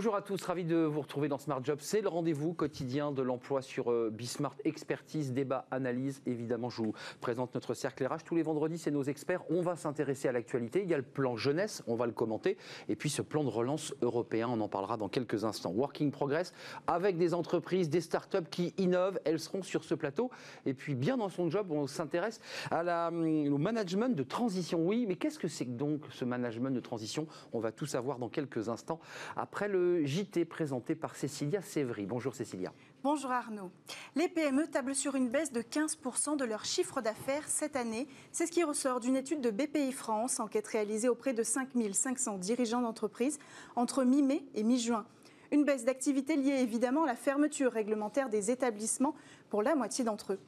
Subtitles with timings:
[0.00, 1.76] Bonjour à tous, ravi de vous retrouver dans Smart Job.
[1.82, 4.56] C'est le rendez-vous quotidien de l'emploi sur euh, Bismart.
[4.64, 6.22] Expertise, débat, analyse.
[6.24, 8.24] Évidemment, je vous présente notre cercle RH.
[8.24, 9.42] Tous les vendredis, c'est nos experts.
[9.50, 10.80] On va s'intéresser à l'actualité.
[10.82, 12.56] Il y a le plan jeunesse, on va le commenter.
[12.88, 15.70] Et puis ce plan de relance européen, on en parlera dans quelques instants.
[15.70, 16.54] Working Progress,
[16.86, 19.20] avec des entreprises, des startups qui innovent.
[19.26, 20.30] Elles seront sur ce plateau.
[20.64, 22.40] Et puis, bien dans son job, on s'intéresse
[22.70, 24.80] hum, au management de transition.
[24.82, 27.26] Oui, mais qu'est-ce que c'est donc ce management de transition?
[27.52, 28.98] On va tout savoir dans quelques instants
[29.36, 32.06] après le JT présenté par Cécilia Sévry.
[32.06, 32.72] Bonjour Cécilia.
[33.02, 33.70] Bonjour Arnaud.
[34.14, 38.06] Les PME tablent sur une baisse de 15% de leur chiffre d'affaires cette année.
[38.32, 42.82] C'est ce qui ressort d'une étude de BPI France, enquête réalisée auprès de 5500 dirigeants
[42.82, 43.38] d'entreprise
[43.76, 45.06] entre mi-mai et mi-juin.
[45.52, 49.14] Une baisse d'activité liée évidemment à la fermeture réglementaire des établissements
[49.48, 50.40] pour la moitié d'entre eux.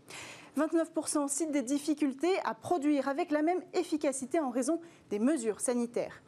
[0.57, 4.81] 29% citent des difficultés à produire avec la même efficacité en raison
[5.11, 6.23] des mesures sanitaires.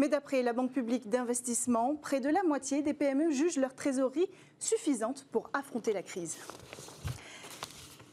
[0.00, 4.30] Mais d'après la Banque publique d'investissement, près de la moitié des PME jugent leur trésorerie
[4.58, 6.38] suffisante pour affronter la crise.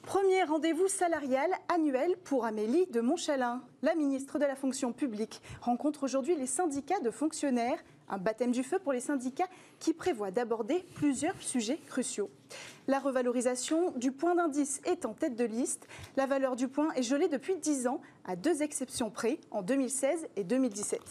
[0.02, 3.62] Premier rendez-vous salarial annuel pour Amélie de Montchalin.
[3.84, 8.64] La ministre de la fonction publique rencontre aujourd'hui les syndicats de fonctionnaires un baptême du
[8.64, 9.48] feu pour les syndicats
[9.80, 12.30] qui prévoit d'aborder plusieurs sujets cruciaux.
[12.88, 15.88] La revalorisation du point d'indice est en tête de liste.
[16.16, 20.28] La valeur du point est gelée depuis 10 ans, à deux exceptions près, en 2016
[20.36, 21.02] et 2017.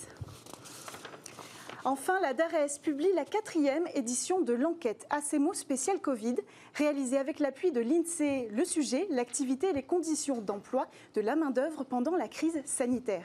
[1.88, 6.34] Enfin, la DARES publie la quatrième édition de l'enquête ACMO spécial Covid,
[6.74, 8.48] réalisée avec l'appui de l'INSEE.
[8.50, 13.24] Le sujet, l'activité et les conditions d'emploi de la main-d'œuvre pendant la crise sanitaire.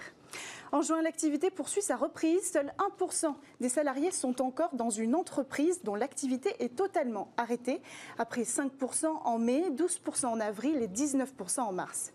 [0.71, 2.51] En juin, l'activité poursuit sa reprise.
[2.51, 7.81] Seuls 1% des salariés sont encore dans une entreprise dont l'activité est totalement arrêtée,
[8.19, 12.13] après 5% en mai, 12% en avril et 19% en mars.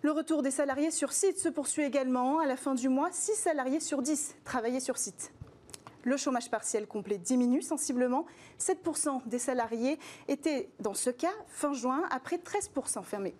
[0.00, 2.38] Le retour des salariés sur site se poursuit également.
[2.38, 5.33] À la fin du mois, 6 salariés sur 10 travaillaient sur site.
[6.04, 8.26] Le chômage partiel complet diminue sensiblement.
[8.60, 13.34] 7% des salariés étaient dans ce cas fin juin, après 13% fermés.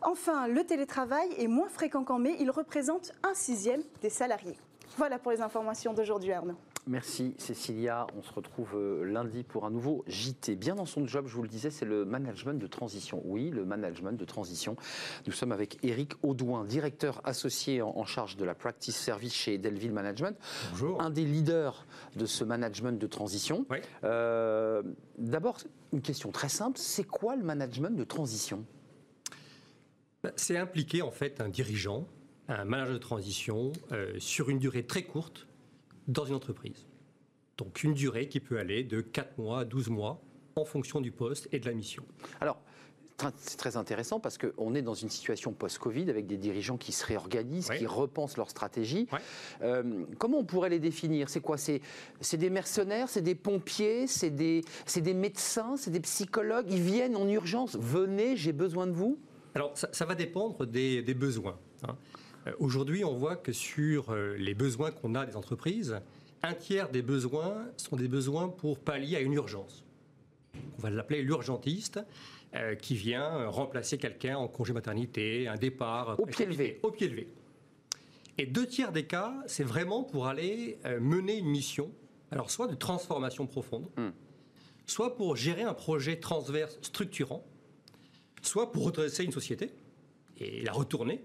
[0.00, 2.36] Enfin, le télétravail est moins fréquent qu'en mai.
[2.40, 4.56] Il représente un sixième des salariés.
[4.96, 6.56] Voilà pour les informations d'aujourd'hui, Arnaud.
[6.88, 8.08] Merci Cécilia.
[8.18, 10.56] On se retrouve euh, lundi pour un nouveau JT.
[10.56, 13.22] Bien dans son job, je vous le disais, c'est le management de transition.
[13.24, 14.76] Oui, le management de transition.
[15.26, 19.92] Nous sommes avec Eric Audouin, directeur associé en charge de la practice service chez Delville
[19.92, 20.36] Management.
[20.72, 21.00] Bonjour.
[21.00, 23.64] Un des leaders de ce management de transition.
[23.70, 23.78] Oui.
[24.02, 24.82] Euh,
[25.18, 25.58] D'abord,
[25.92, 26.78] une question très simple.
[26.78, 28.64] C'est quoi le management de transition?
[30.24, 32.08] Bah, C'est impliquer en fait un dirigeant,
[32.48, 35.46] un manager de transition euh, sur une durée très courte
[36.08, 36.86] dans une entreprise.
[37.58, 40.20] Donc une durée qui peut aller de 4 mois à 12 mois
[40.56, 42.04] en fonction du poste et de la mission.
[42.40, 42.58] Alors,
[43.36, 47.06] c'est très intéressant parce qu'on est dans une situation post-Covid avec des dirigeants qui se
[47.06, 47.78] réorganisent, Oui.
[47.78, 49.06] qui repensent leur stratégie.
[49.62, 51.28] Euh, comment on pourrait les définir?
[51.28, 51.56] C'est quoi?
[51.56, 51.80] C'est
[52.36, 54.64] des mercenaires, c'est des pompiers, c'est des,
[55.14, 56.66] médecins, c'est des psychologues?
[56.68, 57.76] Ils viennent en urgence.
[57.78, 59.18] Venez, j'ai besoin de vous?
[59.54, 61.58] Alors ça, ça va dépendre des, des besoins.
[61.86, 61.96] hein.
[62.46, 66.00] Euh, Aujourd'hui, on voit que sur euh, les besoins qu'on a des entreprises,
[66.42, 69.84] un tiers des besoins sont des besoins pour pallier à une urgence.
[70.78, 72.00] On va l'appeler l'urgentiste,
[72.54, 76.20] euh, qui vient remplacer quelqu'un en congé maternité, un départ.
[76.20, 76.80] Au pied levé.
[76.82, 77.28] Au pied levé.
[78.38, 81.90] Et deux tiers des cas, c'est vraiment pour aller euh, mener une mission,
[82.30, 84.10] alors soit de transformation profonde, Hmm.
[84.86, 87.44] soit pour gérer un projet transverse structurant,
[88.42, 89.70] soit pour redresser une société
[90.38, 91.22] et la retourner,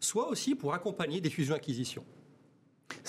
[0.00, 2.04] soit aussi pour accompagner des fusions-acquisitions.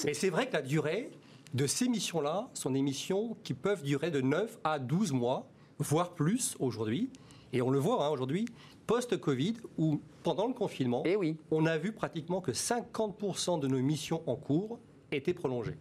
[0.06, 1.10] Mais c'est vrai que la durée
[1.54, 5.50] de ces missions-là sont des missions qui peuvent durer de 9 à 12 mois,
[5.80, 7.10] voire plus aujourd'hui.
[7.54, 8.46] Et on le voit hein, aujourd'hui,
[8.86, 11.38] post-Covid, où pendant le confinement, Eh oui.
[11.52, 14.80] on a vu pratiquement que 50% de nos missions en cours
[15.12, 15.78] étaient prolongées.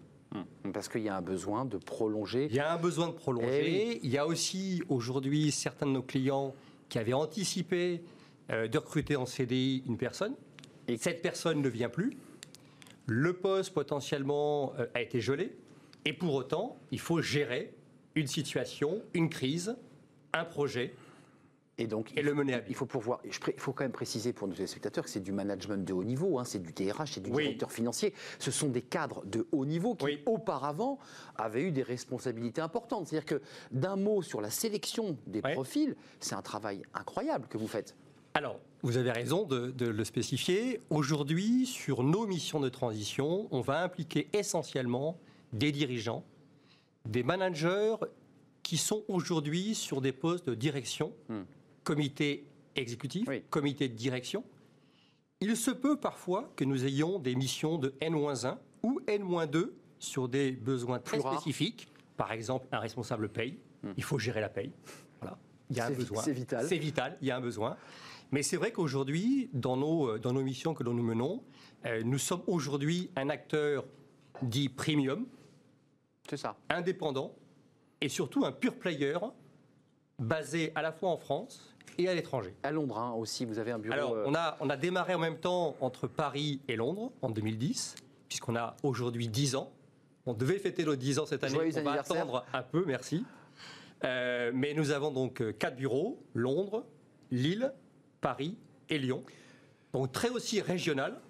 [0.75, 2.49] Parce qu'il y a un besoin de prolonger.
[2.51, 3.93] Il y a un besoin de prolonger.
[3.95, 6.55] Eh Il y a aussi aujourd'hui certains de nos clients
[6.91, 8.03] qui avaient anticipé
[8.51, 10.35] euh, de recruter en CDI une personne.
[10.89, 12.17] Et- Et cette personne ne vient plus.
[13.07, 15.57] Le poste potentiellement euh, a été gelé.
[16.05, 17.75] Et pour autant, il faut gérer
[18.15, 19.77] une situation, une crise,
[20.33, 20.95] un projet
[21.81, 22.67] Et donc, et le mener à bien.
[22.71, 22.89] Il faut
[23.25, 26.41] Il faut quand même préciser pour nos téléspectateurs que c'est du management de haut niveau,
[26.41, 27.45] hein, c'est du DRH, c'est du Oui.
[27.45, 28.15] directeur financier.
[28.41, 30.23] Ce sont des cadres de haut niveau qui, Oui.
[30.27, 30.99] auparavant,
[31.37, 33.07] avaient eu des responsabilités importantes.
[33.07, 37.69] C'est-à-dire que d'un mot sur la sélection des profils, c'est un travail incroyable que vous
[37.69, 37.95] faites.
[38.39, 40.81] Alors, vous avez raison de, de le spécifier.
[40.91, 45.19] Aujourd'hui, sur nos missions de transition, on va impliquer essentiellement
[45.53, 46.23] des dirigeants,
[47.05, 47.97] des managers
[48.63, 51.43] qui sont aujourd'hui sur des postes de direction, Hmm.
[51.83, 52.47] comité
[52.77, 53.43] exécutif, Oui.
[53.51, 54.45] comité de direction.
[55.41, 60.53] Il se peut parfois que nous ayons des missions de N-1 ou N-2 sur des
[60.53, 63.59] besoins très Plus spécifiques, Par exemple, un responsable paye.
[63.97, 64.71] Il faut gérer la paye.
[65.21, 65.37] Voilà.
[65.71, 66.23] Il y a un besoin.
[66.23, 66.67] c'est vital.
[66.69, 67.19] C'est vital.
[67.21, 67.77] Il y a un besoin.
[68.31, 71.43] Mais c'est vrai qu'aujourd'hui, dans nos, euh, dans nos missions que nous menons,
[71.87, 73.85] euh, nous sommes aujourd'hui un acteur
[74.43, 75.27] dit premium,
[76.29, 76.57] C'est ça.
[76.69, 77.35] indépendant
[78.01, 79.19] et surtout un pure player
[80.19, 82.55] basé à la fois en France et à l'étranger.
[82.63, 83.95] À Londres hein, aussi, vous avez un bureau.
[83.95, 87.31] Alors, euh, on a, on a démarré en même temps entre Paris et Londres en
[87.31, 87.97] 2010,
[88.29, 89.73] puisqu'on a aujourd'hui 10 ans.
[90.27, 91.55] On devait fêter nos 10 ans cette année.
[91.55, 93.25] Joyeux on va attendre un peu, merci.
[94.05, 96.85] Euh, mais nous avons donc quatre bureaux Londres,
[97.31, 97.73] Lille,
[98.21, 98.57] Paris
[98.89, 99.23] et Lyon.
[99.93, 101.21] Donc très aussi régional,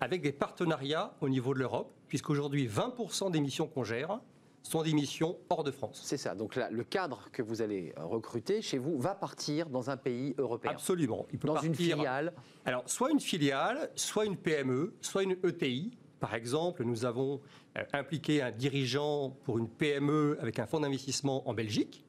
[0.00, 4.20] avec des partenariats au niveau de l'Europe, puisqu'aujourd'hui 20% des missions qu'on gère
[4.62, 6.00] sont des missions hors de France.
[6.02, 6.34] C'est ça.
[6.34, 10.34] Donc là, le cadre que vous allez recruter chez vous va partir dans un pays
[10.38, 10.72] européen.
[10.72, 11.26] Absolument.
[11.32, 12.32] Il peut Dans une filiale.
[12.64, 15.96] Alors, soit une filiale, soit une PME, soit une ETI.
[16.18, 17.42] Par exemple, nous avons
[17.76, 22.06] euh, impliqué un dirigeant pour une PME avec un fonds d'investissement en Belgique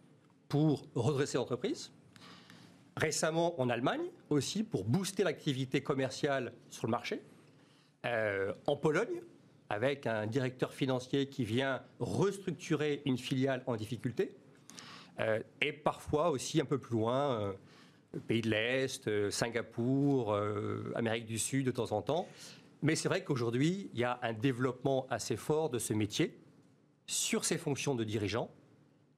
[0.47, 1.91] pour redresser l'entreprise.
[2.97, 7.21] Récemment en Allemagne aussi pour booster l'activité commerciale sur le marché.
[8.05, 9.21] Euh, en Pologne
[9.69, 14.35] avec un directeur financier qui vient restructurer une filiale en difficulté.
[15.19, 17.53] Euh, et parfois aussi un peu plus loin, euh,
[18.27, 20.37] pays de l'Est, Singapour,
[20.93, 22.27] Amérique du Sud de temps en temps.
[22.81, 26.37] Mais c'est vrai qu'aujourd'hui, il y a un développement assez fort de ce métier
[27.07, 28.51] sur ces fonctions de dirigeant,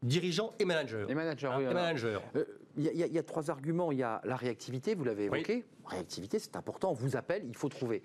[0.02, 1.08] dirigeant et manager.
[1.08, 2.24] Les managers, Hein, oui, et manager.
[2.36, 2.46] Euh,
[2.78, 3.92] Il y, a- y y trois arguments.
[3.92, 5.40] Il y a la réactivité, vous l'avez Oui.
[5.40, 5.66] évoqué.
[5.86, 6.92] Réactivité, c'est important.
[6.92, 8.04] On vous appelle, il faut trouver.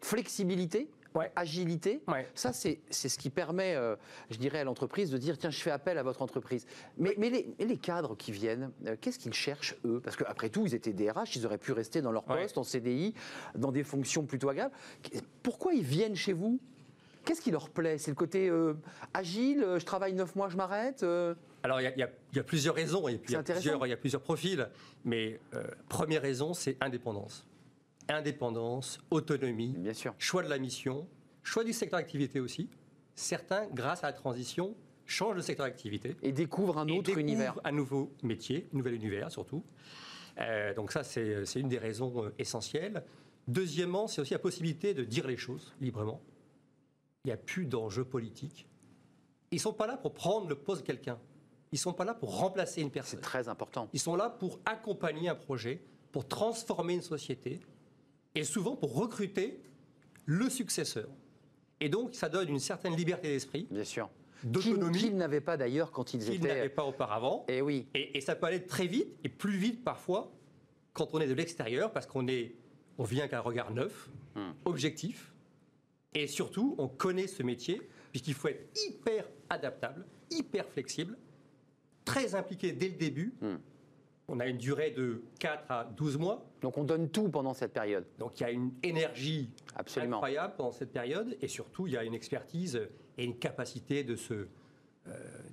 [0.00, 1.30] Flexibilité, Ouais.
[1.36, 2.02] agilité.
[2.08, 2.26] Ouais.
[2.34, 3.96] Ça, c'est ce qui permet, euh,
[4.30, 6.66] je dirais, à l'entreprise de dire tiens, je fais appel à votre entreprise.
[6.96, 10.00] Mais, mais les, mais les cadres qui viennent, euh, qu'est-ce qu'ils cherchent, eux?
[10.02, 12.42] Parce qu'après tout, ils étaient DRH, ils auraient pu rester dans leur Ouais.
[12.42, 13.14] poste, en CDI,
[13.56, 14.74] dans des fonctions plutôt agréables.
[15.42, 16.58] Pourquoi ils viennent chez vous?
[17.24, 17.98] Qu'est-ce qui leur plaît?
[17.98, 18.74] C'est le côté euh,
[19.12, 21.02] agile, je travaille neuf mois, je m'arrête
[21.68, 23.90] Alors, il y a- y, y plusieurs raisons, et puis il y, a plusieurs, il
[23.90, 24.66] y a plusieurs profils.
[25.04, 27.46] Mais euh, première raison, c'est indépendance.
[28.08, 30.14] Indépendance, autonomie, Bien sûr.
[30.18, 31.06] choix de la mission,
[31.42, 32.70] choix du secteur d'activité aussi.
[33.14, 34.74] Certains, grâce à la transition,
[35.04, 36.16] changent de secteur d'activité.
[36.22, 37.60] Et découvrent un et autre découvrent univers.
[37.64, 39.62] Un nouveau métier, un nouvel univers surtout.
[40.40, 43.04] Euh, donc ça, c'est c'est une des raisons euh, essentielles.
[43.46, 46.22] Deuxièmement, c'est aussi la possibilité de dire les choses librement.
[47.24, 48.66] Il n'y a plus d'enjeux politiques.
[49.50, 51.18] Ils ne sont pas là pour prendre le poste de quelqu'un.
[51.72, 53.18] Ils ne sont pas là pour remplacer une personne.
[53.18, 53.88] C'est très important.
[53.92, 55.82] Ils sont là pour accompagner un projet,
[56.12, 57.60] pour transformer une société
[58.34, 59.60] et souvent pour recruter
[60.24, 61.08] le successeur.
[61.80, 64.08] Et donc, ça donne une certaine liberté d'esprit, Bien sûr.
[64.44, 66.68] D'autonomie qu'ils n'avaient pas d'ailleurs quand ils qu'ils n'avaient étaient.
[66.68, 67.44] pas auparavant.
[67.48, 67.86] Eh oui.
[67.94, 70.30] Et, et ça peut aller très vite et plus vite parfois
[70.92, 72.54] quand on est de l'extérieur parce qu'on est,
[72.98, 74.52] on vient avec un regard neuf, Hmm.
[74.66, 75.32] objectif,
[76.14, 77.80] et surtout on connaît ce métier
[78.12, 81.16] puisqu'il faut être hyper adaptable, hyper flexible,
[82.08, 83.34] très impliqué dès le début.
[83.40, 83.56] Hmm.
[84.30, 87.72] On a une durée de 4 à 12 mois, Donc on donne tout pendant cette
[87.72, 88.04] période.
[88.18, 90.16] donc il y a une énergie Absolument.
[90.16, 92.78] incroyable pendant cette période et surtout il y a une expertise
[93.16, 94.46] et une capacité de se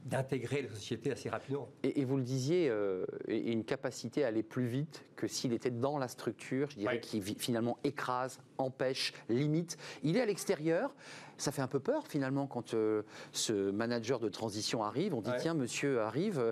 [0.05, 1.67] d'intégrer la société assez rapidement.
[1.83, 5.71] Et, et vous le disiez, euh, une capacité à aller plus vite que s'il était
[5.71, 6.99] dans la structure, je dirais, Ouais.
[6.99, 9.77] qui finalement écrase, empêche, limite.
[10.03, 10.93] Il est à l'extérieur.
[11.37, 15.13] Ça fait un peu peur finalement quand euh, ce manager de transition arrive.
[15.15, 15.37] On dit Ouais.
[15.39, 16.39] tiens, monsieur arrive.
[16.39, 16.51] euh,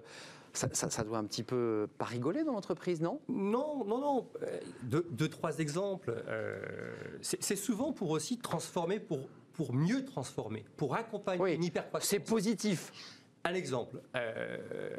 [0.55, 3.19] Ça, ça- ça doit un petit peu pas rigoler dans l'entreprise, non?
[3.27, 4.27] Non, non, non.
[4.43, 6.13] Euh, Deux, deux, trois exemples.
[6.27, 6.59] Euh,
[7.21, 12.09] c'est souvent pour aussi transformer, pour, pour mieux transformer, pour accompagner Oui, une hypercroissance.
[12.09, 12.91] C'est positif.
[13.43, 14.01] Un exemple.
[14.15, 14.97] euh,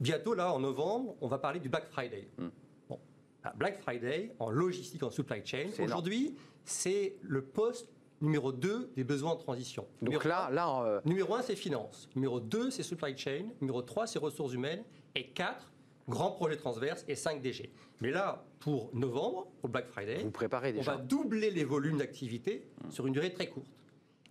[0.00, 2.28] bientôt, là, en novembre, on va parler du Black Friday.
[2.38, 2.48] Hmm.
[2.88, 2.98] Bon.
[3.44, 7.88] Ah, Black Friday, en logistique, en supply chain, aujourd'hui, c'est le poste
[8.20, 9.86] numéro 2 des besoins de transition.
[10.02, 12.08] Donc Numéro là, là, euh, Numéro 1, c'est finance.
[12.14, 13.44] Numéro 2, c'est supply chain.
[13.60, 14.82] Numéro 3, c'est ressources humaines.
[15.14, 15.70] Et 4,
[16.10, 17.04] grands projets transverses.
[17.08, 17.70] Et 5, DG.
[18.00, 22.66] Mais là, pour novembre, au Black Friday, vous préparez on va doubler les volumes d'activité
[22.90, 23.66] sur une durée très courte.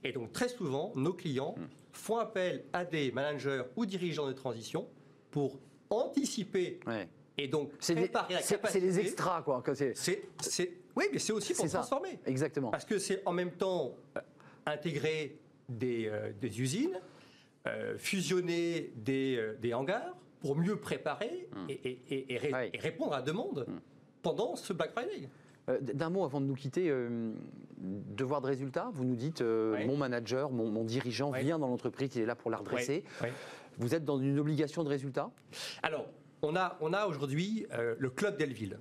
[0.03, 1.55] Et donc, très souvent, nos clients
[1.91, 4.87] font appel à des managers ou dirigeants de transition
[5.31, 5.59] pour
[5.89, 7.07] anticiper Ouais.
[7.37, 8.79] et donc préparer la capacité.
[8.79, 9.63] c'est des extras, quoi.
[9.73, 9.93] c'est-
[10.95, 11.79] oui, mais c'est aussi pour ça.
[11.79, 12.19] transformer.
[12.25, 12.71] Exactement.
[12.71, 14.21] Parce que c'est en même temps euh,
[14.65, 16.99] intégrer des, euh, des usines,
[17.67, 22.69] euh, fusionner des, euh, des hangars pour mieux préparer et, et- et- et ré- Ouais.
[22.73, 23.65] et répondre à la demande
[24.21, 25.29] pendant ce Black Friday.
[25.69, 27.31] Euh, D'un mot avant de nous quitter, euh,
[27.79, 29.85] devoir de résultat, vous nous dites, euh, Ouais.
[29.85, 31.41] mon manager, mon, mon dirigeant Ouais.
[31.43, 33.03] vient dans l'entreprise, il est là pour la redresser.
[33.77, 35.29] Vous êtes dans une obligation de résultat
[35.83, 36.07] Alors,
[36.41, 37.65] on a, on a aujourd'hui
[37.97, 38.79] le Club d'Elville.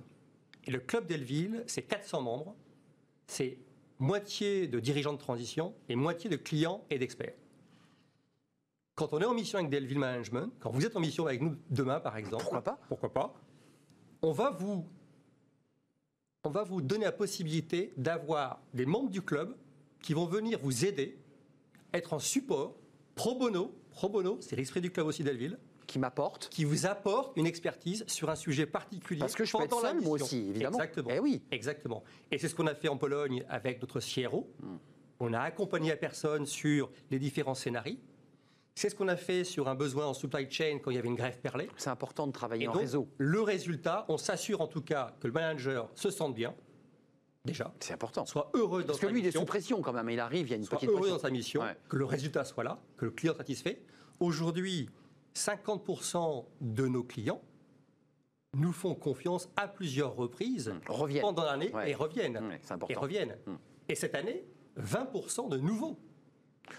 [0.65, 2.55] Et le Club d'Elville, c'est 400 membres.
[3.27, 3.57] C'est
[3.99, 7.33] moitié de dirigeants de transition et moitié de clients et d'experts.
[8.99, 11.55] Quand on est en mission avec Delville Management, quand vous êtes en mission avec nous
[11.69, 12.79] demain, par exemple, Pourquoi pas?
[12.89, 13.33] Pourquoi pas?
[14.21, 14.85] On va vous,
[16.43, 19.55] on va vous donner la possibilité d'avoir des membres du club
[20.01, 21.17] qui vont venir vous aider,
[21.93, 22.75] être en support,
[23.15, 23.73] pro bono.
[23.91, 26.49] Pro bono, c'est l'esprit du club aussi Delville qui m'apporte.
[26.49, 29.21] Qui vous apporte une expertise sur un sujet particulier.
[29.21, 30.77] Parce que je peux être seul, moi aussi, évidemment.
[30.77, 31.09] Exactement.
[31.13, 31.41] Eh oui.
[31.51, 32.03] Exactement.
[32.31, 34.51] Et c'est ce qu'on a fait en Pologne avec notre CRO.
[34.61, 34.77] Hmm.
[35.21, 37.97] On a accompagné la personne sur les différents scénarios.
[38.75, 41.09] C'est ce qu'on a fait sur un besoin en supply chain quand il y avait
[41.09, 41.69] une grève perlée.
[41.77, 43.09] C'est important de travailler en réseau.
[43.17, 46.55] Le résultat, on s'assure en tout cas que le manager se sente bien,
[47.43, 47.73] déjà.
[47.79, 48.25] C'est important.
[48.25, 50.09] Soit heureux dans Parce que lui, il est sous pression quand même.
[50.09, 52.45] Il arrive, il y a une soit petite heureux dans sa mission, que le résultat
[52.45, 53.81] soit là, que le client satisfait.
[54.19, 54.89] Aujourd'hui,
[55.35, 57.41] 50% de nos clients
[58.55, 61.21] nous font confiance à plusieurs reprises reviennent.
[61.21, 62.59] pendant l'année et reviennent.
[62.89, 63.37] et reviennent.
[63.45, 63.53] Mmh.
[63.89, 64.43] Et cette année,
[64.79, 65.99] 20% de nouveaux.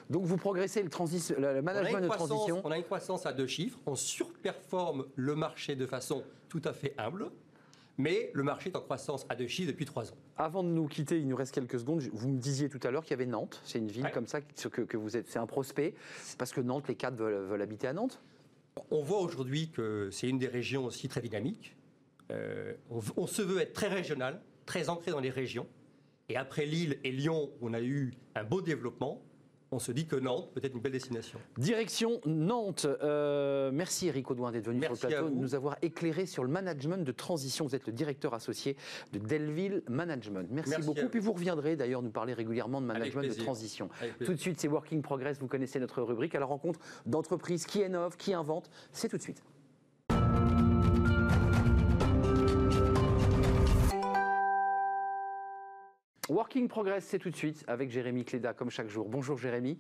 [0.09, 2.61] Donc vous progressez le, le management de transition.
[2.65, 6.73] On a une croissance à deux chiffres, on surperforme le marché de façon tout à
[6.73, 7.31] fait humble.
[7.99, 10.17] Mais le marché est en croissance à deux chiffres depuis trois ans.
[10.39, 12.01] Avant de nous quitter, il nous reste quelques secondes.
[12.15, 13.61] Vous me disiez tout à l'heure qu'il y avait Nantes.
[13.63, 15.29] C'est une ville comme ça que, que vous êtes.
[15.29, 15.95] C'est un prospect
[16.39, 18.23] parce que Nantes, les cadres veulent habiter à Nantes.
[18.91, 21.77] On voit aujourd'hui que c'est une des régions aussi très dynamiques.
[22.31, 25.67] Euh, on, se veut être très régional, très ancré dans les régions.
[26.29, 29.21] Et après Lille et Lyon, on a eu un beau développement
[29.73, 31.39] on se dit que Nantes peut être une belle destination.
[31.57, 32.87] Direction Nantes.
[33.03, 36.51] Euh, merci Eric Audouin d'être venu sur le plateau, de nous avoir éclairé sur le
[36.51, 37.67] management de transition.
[37.67, 38.77] Vous êtes le directeur associé
[39.13, 40.49] de Delville Management.
[40.51, 41.09] Merci, beaucoup.
[41.09, 43.89] Puis vous reviendrez d'ailleurs nous parler régulièrement de management de transition.
[44.25, 45.39] Tout de suite, c'est Working Progress.
[45.39, 48.71] Vous connaissez notre rubrique à la rencontre d'entreprises qui innovent, qui inventent.
[48.93, 49.43] C'est tout de suite.
[56.31, 59.09] Working Progress, c'est tout de suite avec Jérémy Cléda, comme chaque jour.
[59.09, 59.77] Bonjour Jérémy,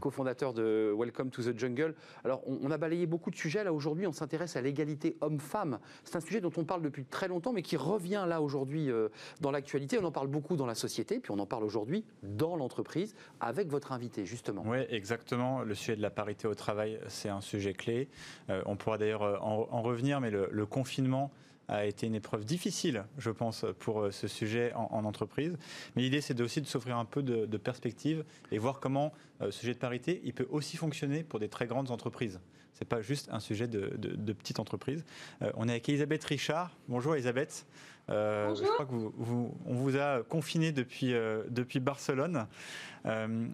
[0.00, 1.96] cofondateur de Welcome to the Jungle.
[2.24, 3.64] Alors, on, a balayé beaucoup de sujets.
[3.64, 5.80] Là, aujourd'hui, on s'intéresse à l'égalité homme-femme.
[6.04, 9.08] C'est un sujet dont on parle depuis très longtemps, mais qui revient là aujourd'hui euh,
[9.40, 9.98] dans l'actualité.
[9.98, 13.66] On en parle beaucoup dans la société, puis on en parle aujourd'hui dans l'entreprise avec
[13.66, 14.62] votre invité, justement.
[14.66, 15.62] Oui, exactement.
[15.62, 18.08] Le sujet de la parité au travail, c'est un sujet clé.
[18.50, 21.32] Euh, on pourra d'ailleurs euh, en, revenir, mais le confinement
[21.68, 25.56] a été une épreuve difficile, je pense, pour euh, ce sujet en, entreprise.
[25.94, 29.60] Mais l'idée, c'est aussi de s'offrir un peu de, perspective et voir comment euh, ce
[29.60, 32.40] sujet de parité, il peut aussi fonctionner pour des très grandes entreprises.
[32.72, 35.04] Ce n'est pas juste un sujet de, de, petite entreprise.
[35.42, 36.70] Euh, on est avec Elisabeth Richard.
[36.88, 37.66] Bonjour Elisabeth.
[38.06, 38.56] Bonjour.
[38.56, 41.12] Je crois qu'on vous, on vous a confiné depuis,
[41.50, 42.46] depuis Barcelone.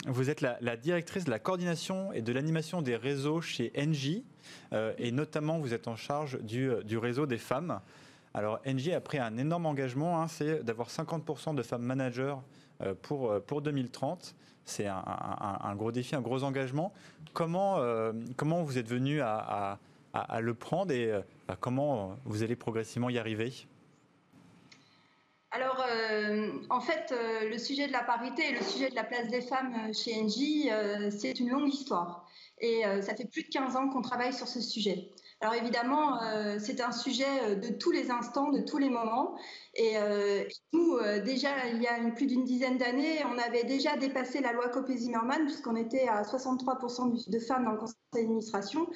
[0.06, 4.24] vous êtes la, la, directrice de la coordination et de l'animation des réseaux chez Engie.
[4.98, 7.80] et notamment, vous êtes en charge du, du réseau des femmes.
[8.36, 12.34] Alors, Engie a pris un énorme engagement, hein, c'est d'avoir 50% de femmes managers
[12.82, 14.34] euh, pour, euh, pour 2030.
[14.64, 16.92] C'est un, gros défi, un gros engagement.
[17.32, 19.78] Comment, euh, comment vous êtes venu à,
[20.40, 21.12] le prendre et
[21.46, 23.52] bah, comment vous allez progressivement y arriver?
[25.50, 25.84] Alors,
[26.70, 27.14] en fait,
[27.50, 30.70] le sujet de la parité et le sujet de la place des femmes chez Engie,
[31.10, 32.26] c'est une longue histoire.
[32.58, 35.10] Et ça fait plus de 15 ans qu'on travaille sur ce sujet.
[35.40, 39.36] Alors évidemment, euh, c'est un sujet euh, de tous les instants, de tous les moments.
[39.74, 44.40] Et euh, nous, déjà, il y a plus d'une dizaine d'années, on avait déjà dépassé
[44.40, 48.88] la loi Copé-Zimmermann, puisqu'on était à 63% de femmes dans le conseil d'administration.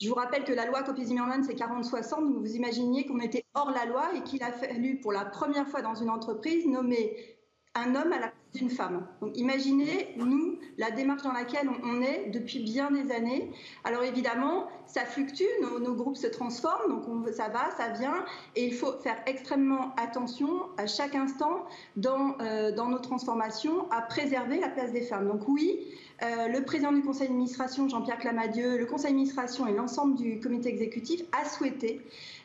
[0.00, 3.70] Je vous rappelle que la loi Copé-Zimmermann, c'est 40-60, donc vous imaginiez qu'on était hors
[3.70, 7.38] la loi et qu'il a fallu, pour la première fois dans une entreprise, nommer
[7.74, 9.06] un homme à la place d'une femme.
[9.20, 13.52] Donc imaginez, nous, la démarche dans laquelle on est depuis bien des années.
[13.84, 18.24] Alors évidemment, ça fluctue, nos, groupes se transforment, donc on, ça va, ça vient,
[18.56, 21.64] et il faut faire extrêmement attention à chaque instant
[21.96, 25.28] dans, euh, dans nos transformations à préserver la place des femmes.
[25.28, 25.78] Donc oui,
[26.22, 30.68] euh, le président du conseil d'administration, Jean-Pierre Clamadieu, le conseil d'administration et l'ensemble du comité
[30.68, 32.00] exécutif a souhaité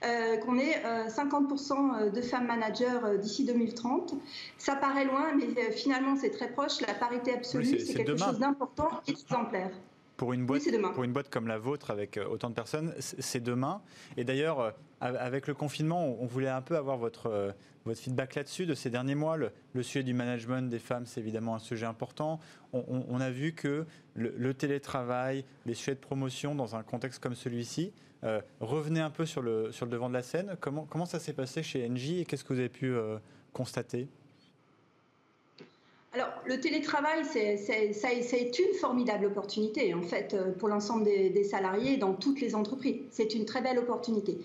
[0.06, 4.16] euh, qu'on ait 50% de femmes managers d'ici 2030.
[4.58, 6.80] Ça paraît loin, mais finalement c'est très proche.
[6.82, 9.72] La parité absolue, c'est quelque chose d'important et d'exemplaire.
[10.18, 13.82] Pour une, boîte, pour une boîte comme la vôtre, avec autant de personnes, c'est demain.
[14.16, 17.54] Et d'ailleurs, avec le confinement, on voulait un peu avoir votre,
[17.86, 19.38] votre feedback là-dessus de ces derniers mois.
[19.38, 19.52] Le,
[19.84, 22.40] sujet du management des femmes, c'est évidemment un sujet important.
[22.74, 27.94] On, a vu que le, télétravail, les sujets de promotion dans un contexte comme celui-ci,
[28.24, 30.56] euh, revenaient un peu sur le, sur le devant de la scène.
[30.60, 33.18] Comment, comment ça s'est passé chez Engie et qu'est-ce que vous avez pu euh,
[33.54, 34.10] constater?
[36.16, 41.98] Alors, le télétravail, c'est une formidable opportunité, en fait, euh, pour l'ensemble des, des, salariés
[41.98, 43.02] dans toutes les entreprises.
[43.12, 44.40] C'est une très belle opportunité.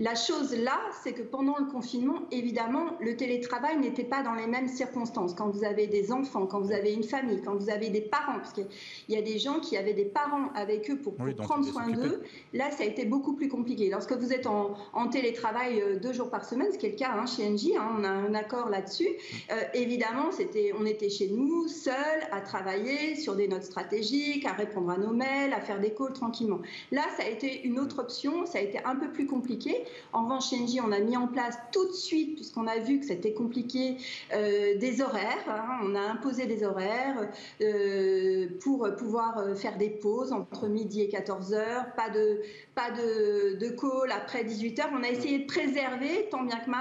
[0.00, 4.46] La chose là, c'est que pendant le confinement, évidemment, le télétravail n'était pas dans les
[4.46, 5.34] mêmes circonstances.
[5.34, 8.38] Quand vous avez des enfants, quand vous avez une famille, quand vous avez des parents,
[8.38, 8.66] parce qu'il
[9.10, 12.22] y a des gens qui avaient des parents avec eux pour, prendre soin d'eux,
[12.54, 13.90] là, ça a été beaucoup plus compliqué.
[13.90, 14.74] Lorsque vous êtes en,
[15.10, 17.96] télétravail euh, deux jours par semaine, ce qui est le cas hein, chez NJ, hein,
[17.98, 19.08] on a un accord là-dessus,
[19.50, 21.94] euh, évidemment, c'était, on était chez nous, seuls,
[22.32, 26.14] à travailler sur des notes stratégiques, à répondre à nos mails, à faire des calls
[26.14, 26.60] tranquillement.
[26.90, 29.84] Là, ça a été une autre option, ça a été un peu plus compliqué.
[30.12, 33.06] En revanche, Shenji, on a mis en place tout de suite, puisqu'on a vu que
[33.06, 33.96] c'était compliqué,
[34.32, 35.44] euh, des horaires.
[35.48, 35.80] Hein.
[35.84, 37.28] on a imposé des horaires
[37.60, 42.40] euh, pour pouvoir euh, faire des pauses entre midi et 14 heures, pas de,
[42.74, 44.90] pas de, de call après 18 heures.
[44.92, 46.80] On a essayé de préserver, tant bien que mal,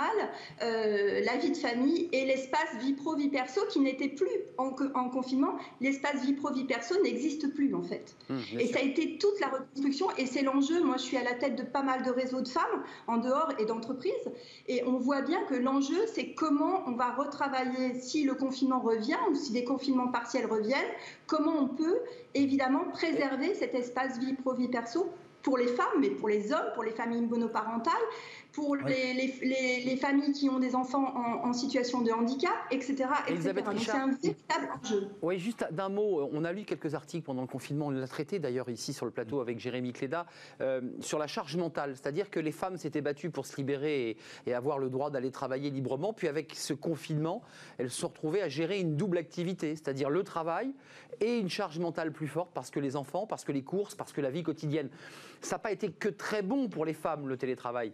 [0.62, 4.72] la vie de famille et l'espace vie pro, vie perso qui n'était plus en,
[5.10, 5.58] confinement.
[5.82, 8.16] L'espace vie pro, vie perso n'existe plus en fait.
[8.30, 10.84] Mmh, et ça a été toute la reconstruction et c'est l'enjeu.
[10.84, 13.54] Moi, je suis à la tête de pas mal de réseaux de femmes en dehors
[13.60, 14.14] et d'entreprises.
[14.68, 19.18] Et on voit bien que l'enjeu, c'est comment on va retravailler si le confinement revient
[19.32, 20.80] ou si des confinements partiels reviennent,
[21.28, 22.00] comment on peut
[22.34, 25.10] évidemment préserver cet espace vie pro-vie perso
[25.42, 27.94] pour les femmes, mais pour les hommes, pour les familles monoparentales,
[28.52, 31.14] pour les, les, familles qui ont des enfants
[31.44, 32.96] en, situation de handicap, etc.
[33.28, 35.10] C'est un véritable enjeu.
[35.22, 38.40] Oui, juste d'un mot, on a lu quelques articles pendant le confinement, on l'a traité
[38.40, 40.26] d'ailleurs ici sur le plateau avec Jérémy Cléda,
[40.62, 44.54] euh, sur la charge mentale, c'est-à-dire que les femmes s'étaient battues pour se libérer et,
[44.54, 47.42] avoir le droit d'aller travailler librement, puis avec ce confinement,
[47.78, 50.74] elles se sont retrouvées à gérer une double activité, c'est-à-dire le travail
[51.22, 54.12] et une charge mentale plus forte parce que les enfants, parce que les courses, parce
[54.12, 54.90] que la vie quotidienne.
[55.42, 57.94] Ça n'a pas été que très bon pour les femmes, le télétravail.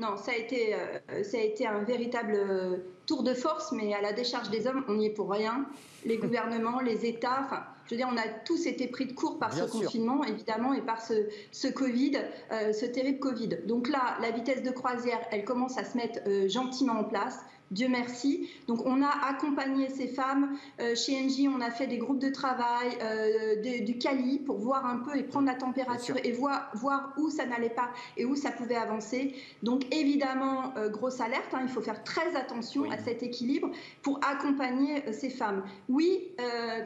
[0.00, 3.92] Non, ça a été, euh, ça a été un véritable euh, tour de force, mais
[3.92, 5.66] à la décharge des hommes, on n'y est pour rien.
[6.06, 9.38] Les gouvernements, les États, enfin, je veux dire, on a tous été pris de court
[9.38, 12.12] par ce confinement, évidemment, et par ce, ce Covid,
[12.50, 13.58] euh, ce terrible Covid.
[13.66, 17.38] Donc là, la vitesse de croisière, elle commence à se mettre gentiment en place.
[17.70, 18.50] Dieu merci.
[18.66, 20.56] Donc on a accompagné ces femmes.
[20.80, 24.84] Euh, chez NJ, on a fait des groupes de travail, euh, du Cali pour voir
[24.86, 28.34] un peu et prendre la température et voir, voir où ça n'allait pas et où
[28.34, 29.34] ça pouvait avancer.
[29.62, 33.70] Donc évidemment, euh, grosse alerte, hein, il faut faire très attention à cet équilibre
[34.02, 35.62] pour accompagner ces femmes.
[35.88, 36.28] Oui,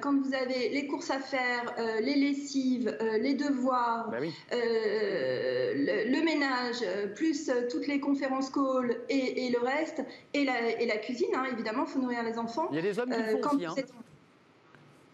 [0.00, 4.18] quand vous avez les courses à faire, les lessives, les devoirs, bah
[4.52, 10.98] le, ménage, plus toutes les conférences calls et, et le reste, et la, et la
[10.98, 12.68] cuisine, hein, évidemment, il faut nourrir les enfants.
[12.70, 13.66] Il y a des hommes qui le euh, font aussi.
[13.66, 13.74] Hein.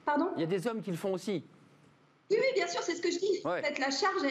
[0.05, 0.29] Pardon?
[0.37, 1.43] Il y a des hommes qui le font aussi.
[2.31, 3.41] Oui, oui, bien sûr, c'est ce que je dis.
[3.45, 4.23] En fait, la charge,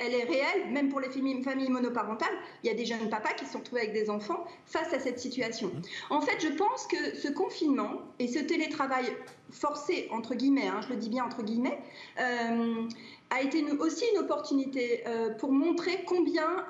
[0.00, 2.34] elle, est réelle, même pour les familles, monoparentales.
[2.64, 4.98] Il y a des jeunes papas qui se sont retrouvés avec des enfants face à
[4.98, 5.70] cette situation.
[6.10, 9.06] En fait, je pense que ce confinement et ce télétravail
[9.52, 11.78] forcé, entre guillemets, hein, je le dis bien entre guillemets,
[12.18, 12.88] euh,
[13.30, 16.66] a été aussi une opportunité euh, pour montrer combien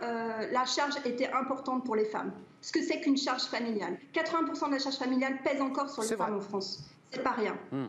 [0.53, 2.33] la charge était importante pour les femmes
[2.65, 3.99] ce que c'est qu'une charge familiale.
[4.15, 6.83] 80% de la charge familiale pèse encore sur les femmes en France.
[7.11, 7.59] C'est pas rien.
[7.71, 7.89] Hmm.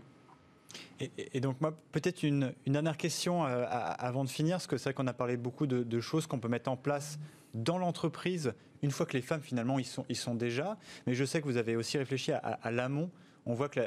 [0.99, 4.93] Et, donc moi, peut-être une, dernière question euh, avant de finir, parce que c'est vrai
[4.93, 7.19] qu'on a parlé beaucoup de, choses qu'on peut mettre en place
[7.53, 10.77] dans l'entreprise une fois que les femmes finalement y sont, sont déjà.
[11.07, 13.09] Mais je sais que vous avez aussi réfléchi à l'amont
[13.45, 13.79] on voit que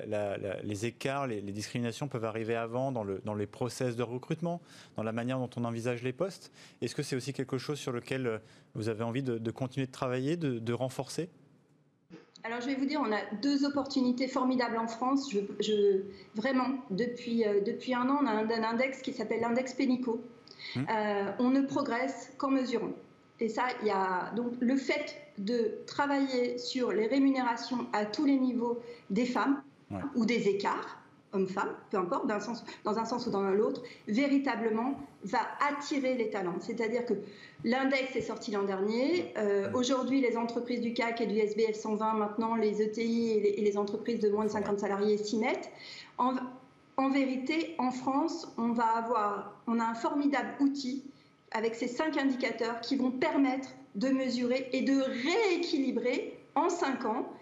[0.63, 4.61] les écarts, les, discriminations peuvent arriver avant dans, le, dans les process de recrutement,
[4.97, 6.53] dans la manière dont on envisage les postes.
[6.81, 8.39] Est-ce que c'est aussi quelque chose sur lequel euh,
[8.75, 11.29] vous avez envie de, continuer de travailler, de, renforcer?
[12.45, 15.33] Alors je vais vous dire, on a deux opportunités formidables en France.
[15.33, 16.03] Je,
[16.37, 20.23] vraiment, depuis, euh, depuis un an, on a un, index qui s'appelle l'index Pénico.
[20.77, 20.87] Hum.
[20.89, 22.93] Euh, on ne progresse qu'en mesurant.
[23.41, 28.25] Et ça, il y a donc le fait de travailler sur les rémunérations à tous
[28.25, 29.63] les niveaux des femmes
[30.15, 30.99] ou des écarts,
[31.33, 36.15] hommes-femmes, peu importe, dans un, sens, dans un sens ou dans l'autre, véritablement va attirer
[36.15, 36.57] les talents.
[36.61, 37.15] C'est-à-dire que
[37.65, 39.33] l'index est sorti l'an dernier.
[39.37, 43.79] Euh, aujourd'hui, les entreprises du CAC et du SBF 120, maintenant les ETI et les,
[43.79, 45.71] entreprises de moins de 50 salariés s'y mettent.
[46.17, 46.35] En,
[46.97, 51.05] en, vérité, en France, on va avoir, on a un formidable outil
[51.53, 57.33] avec ces cinq indicateurs qui vont permettre de mesurer et de rééquilibrer en cinq ans,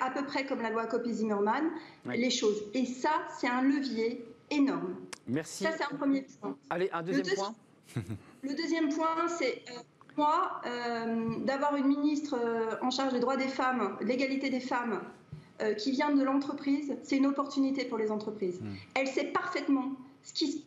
[0.00, 1.70] à peu près comme la loi Copy-Zimmermann,
[2.06, 2.62] les choses.
[2.74, 4.96] Et ça, c'est un levier énorme.
[5.26, 5.64] Merci.
[5.64, 6.56] Ça, c'est un premier point.
[6.70, 7.54] Allez, un deuxième point.
[8.42, 9.80] le deuxième point, c'est euh,
[10.16, 15.00] moi, euh, d'avoir une ministre euh, en charge des droits des femmes, l'égalité des femmes,
[15.76, 18.60] qui vient de l'entreprise, c'est une opportunité pour les entreprises.
[18.60, 18.74] Hmm.
[18.94, 19.90] Elle sait parfaitement
[20.22, 20.58] ce qui se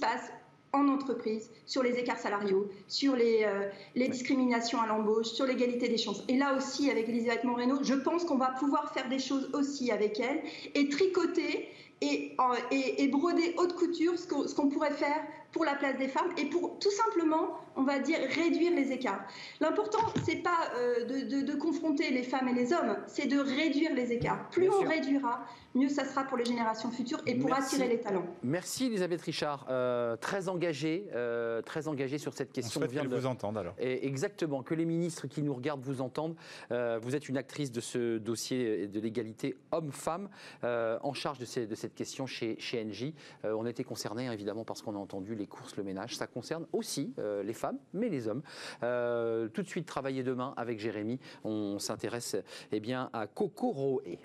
[0.00, 0.32] passe
[0.72, 5.88] en entreprise sur les écarts salariaux, sur les, euh, les discriminations à l'embauche, sur l'égalité
[5.88, 6.22] des chances.
[6.28, 9.90] Et là aussi, avec Elisabeth Moreno, je pense qu'on va pouvoir faire des choses aussi
[9.90, 10.40] avec elle
[10.74, 11.68] et tricoter
[12.00, 12.36] et,
[12.70, 15.20] et, et broder haute couture ce qu'on pourrait faire
[15.52, 19.24] pour la place des femmes et pour tout simplement, on va dire, réduire les écarts.
[19.60, 24.12] L'important, c'est pas euh, de, confronter les femmes et les hommes, c'est de réduire les
[24.12, 24.48] écarts.
[24.50, 28.26] Plus on réduira, mieux ça sera pour les générations futures et pour attirer les talents.
[28.42, 32.80] Merci Elisabeth Richard, euh, très engagée, euh, très engagée sur cette question.
[32.82, 33.74] On vient de vous entendre alors.
[33.78, 36.36] Et exactement, que les ministres qui nous regardent vous entendent.
[36.70, 40.28] vous êtes une actrice de ce dossier de l'égalité homme-femme
[40.62, 43.14] en charge de, cette question chez, chez Engie.
[43.44, 46.16] on était concernés hein, évidemment parce qu'on a entendu les courses, le ménage.
[46.16, 48.42] Ça concerne aussi les femmes, mais les hommes.
[48.80, 51.18] tout de suite, travailler demain avec Jérémy.
[51.44, 52.36] On s'intéresse
[52.72, 54.18] eh bien, à Coco Roé.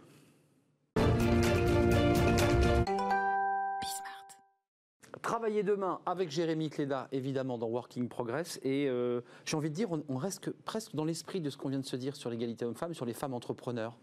[5.23, 8.59] Travailler demain avec Jérémy Cléda, évidemment, dans Working Progress.
[8.61, 11.79] Et euh, j'ai envie de dire, on, reste presque dans l'esprit de ce qu'on vient
[11.79, 13.97] de se dire sur l'égalité homme-femme, sur les femmes entrepreneurs.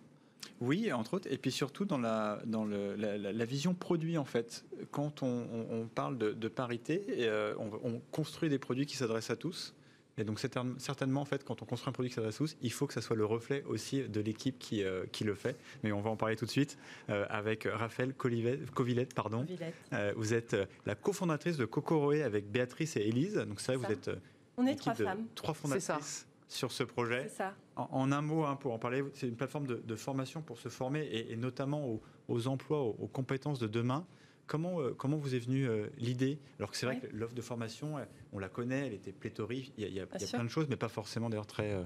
[0.61, 4.65] Oui, entre autres, et puis surtout dans la, dans le, la, vision produit en fait.
[4.91, 9.75] Quand on, parle de, parité, euh, on, construit des produits qui s'adressent à tous.
[10.19, 12.73] Et donc certainement, en fait, quand on construit un produit qui s'adresse à tous, il
[12.73, 15.57] faut que ça soit le reflet aussi de l'équipe qui, euh, qui le fait.
[15.83, 16.77] Mais on va en parler tout de suite
[17.09, 19.15] euh, avec Raphaël Covillette.
[19.15, 19.47] Pardon.
[19.95, 23.37] Euh, vous êtes la cofondatrice de Cocoroé avec Béatrice et Élise.
[23.37, 24.11] Donc c'est vrai, vous êtes
[24.59, 25.27] on est trois femmes.
[25.35, 27.29] Trois fondatrices sur ce projet.
[27.29, 27.55] Ça.
[27.77, 31.09] En, un mot, hein, pour en parler, c'est une plateforme de, formation pour se former
[31.11, 34.05] et, notamment aux, emplois, aux, compétences de demain.
[34.47, 36.41] Comment, euh, comment vous est venue euh, l'idée?
[36.59, 37.95] Alors que c'est vrai que l'offre de formation,
[38.33, 41.31] on la connaît, elle était pléthorique, il y a, plein de choses, mais pas forcément
[41.31, 41.85] d'ailleurs très, euh,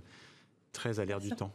[0.72, 1.55] très à l'air du temps.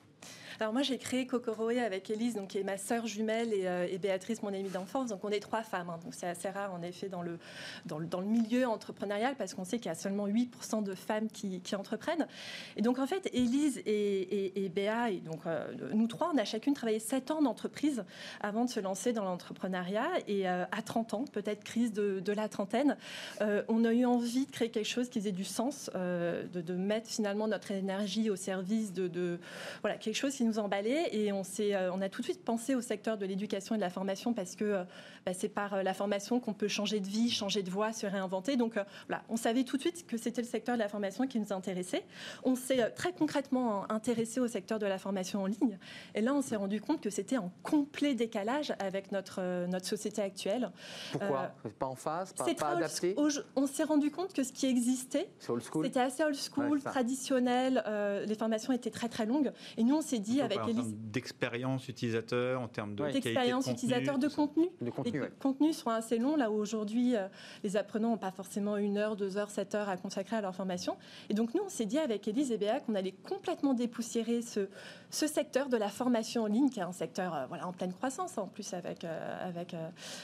[0.60, 3.98] Alors moi j'ai créé Cocoroé avec Elise, donc qui est ma sœur jumelle euh, et,
[3.98, 5.10] Béatrice, mon amie d'enfance.
[5.10, 5.90] Donc on est trois femmes.
[5.90, 6.00] Hein.
[6.04, 7.38] donc c'est assez rare en effet dans le,
[7.86, 10.96] dans le, dans le milieu entrepreneurial parce qu'on sait qu'il y a seulement 8% de
[10.96, 12.28] femmes qui, qui, entreprennent.
[12.76, 16.46] Et donc en fait Elise et, et, Béa, et donc euh, nous trois, on a
[16.46, 18.04] chacune travaillé 7 ans d'entreprise
[18.42, 20.08] avant de se lancer dans l'entrepreneuriat.
[20.28, 22.96] Et euh, à 30 ans, peut-être crise de, la trentaine,
[23.42, 27.10] on a eu envie de créer quelque chose qui faisait du sens, de, de, mettre
[27.10, 29.40] finalement notre énergie au service de, de
[29.82, 32.82] voilà quelque chose nous emballait et on, euh, on a tout de suite pensé au
[32.82, 34.84] secteur de l'éducation et de la formation parce que euh,
[35.26, 38.06] bah, c'est par euh, la formation qu'on peut changer de vie, changer de voie, se
[38.06, 38.56] réinventer.
[38.56, 41.40] Donc voilà, on savait tout de suite que c'était le secteur de la formation qui
[41.40, 42.04] nous intéressait.
[42.44, 45.78] On s'est très concrètement intéressé au secteur de la formation en ligne.
[46.16, 50.22] Et là, on s'est rendu compte que c'était en complet décalage avec notre, notre société
[50.22, 50.72] actuelle.
[51.12, 53.16] Pourquoi Pas en phase, pas, pas adapté
[53.56, 57.84] On s'est rendu compte que ce qui existait, c'était assez old school, traditionnel.
[58.28, 59.52] les formations étaient très très longues.
[59.78, 60.96] Et nous, on s'est dit avec Elise.
[60.96, 63.10] D'expérience utilisateur, en termes de.
[63.12, 64.68] D'expérience utilisateur, de contenu.
[64.82, 67.28] De contenu, Les contenus sont assez longs, là où aujourd'hui, euh,
[67.64, 70.56] les apprenants n'ont pas forcément une heure, deux heures, sept heures à consacrer à leur
[70.56, 70.98] formation.
[71.30, 74.68] Et donc, nous, on s'est dit avec Elise et Béa qu'on allait complètement dépoussiérer ce,
[75.10, 77.94] ce secteur de la formation en ligne, qui est un secteur euh, voilà, en pleine
[77.94, 79.76] croissance, en plus avec, euh, avec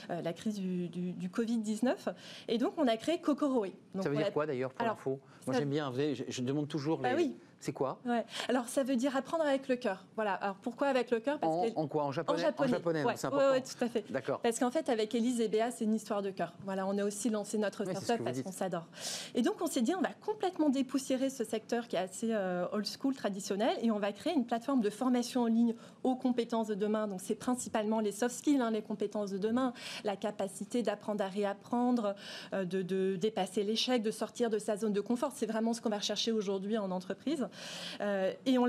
[0.10, 1.96] la crise du, du, Covid-19.
[2.48, 3.74] Et donc, on a créé Cocoroé.
[4.00, 5.20] Ça veut dire quoi d'ailleurs pour l'info?
[5.48, 7.24] Moi, j'aime bien, je, je, demande toujours bah les.
[7.24, 7.36] oui.
[7.66, 8.24] C'est quoi ouais.
[8.48, 10.06] Alors, ça veut dire apprendre avec le cœur.
[10.14, 10.34] Voilà.
[10.36, 11.40] Alors, pourquoi avec le cœur?
[11.42, 12.04] En, en, quoi?
[12.04, 12.38] En japonais?
[12.38, 13.54] En japonais, c'est important.
[13.54, 14.06] Oui, tout à fait.
[14.12, 14.40] D'accord.
[14.42, 16.54] Parce qu'en fait, avec Elise et Béa, c'est une histoire de cœur.
[16.64, 18.86] Voilà, on a aussi lancé notre startup parce qu'on s'adore.
[19.34, 22.68] Et donc, on s'est dit, on va complètement dépoussiérer ce secteur qui est assez euh,
[22.72, 25.74] old school, traditionnel, et on va créer une plateforme de formation en ligne
[26.04, 27.08] aux compétences de demain.
[27.08, 29.74] Donc, c'est principalement les soft skills, hein, les compétences de demain,
[30.04, 32.14] la capacité d'apprendre à réapprendre,
[32.54, 35.32] euh, de, de, dépasser l'échec, de sortir de sa zone de confort.
[35.34, 37.48] C'est vraiment ce qu'on va rechercher aujourd'hui en entreprise.
[38.02, 38.68] Euh, et on,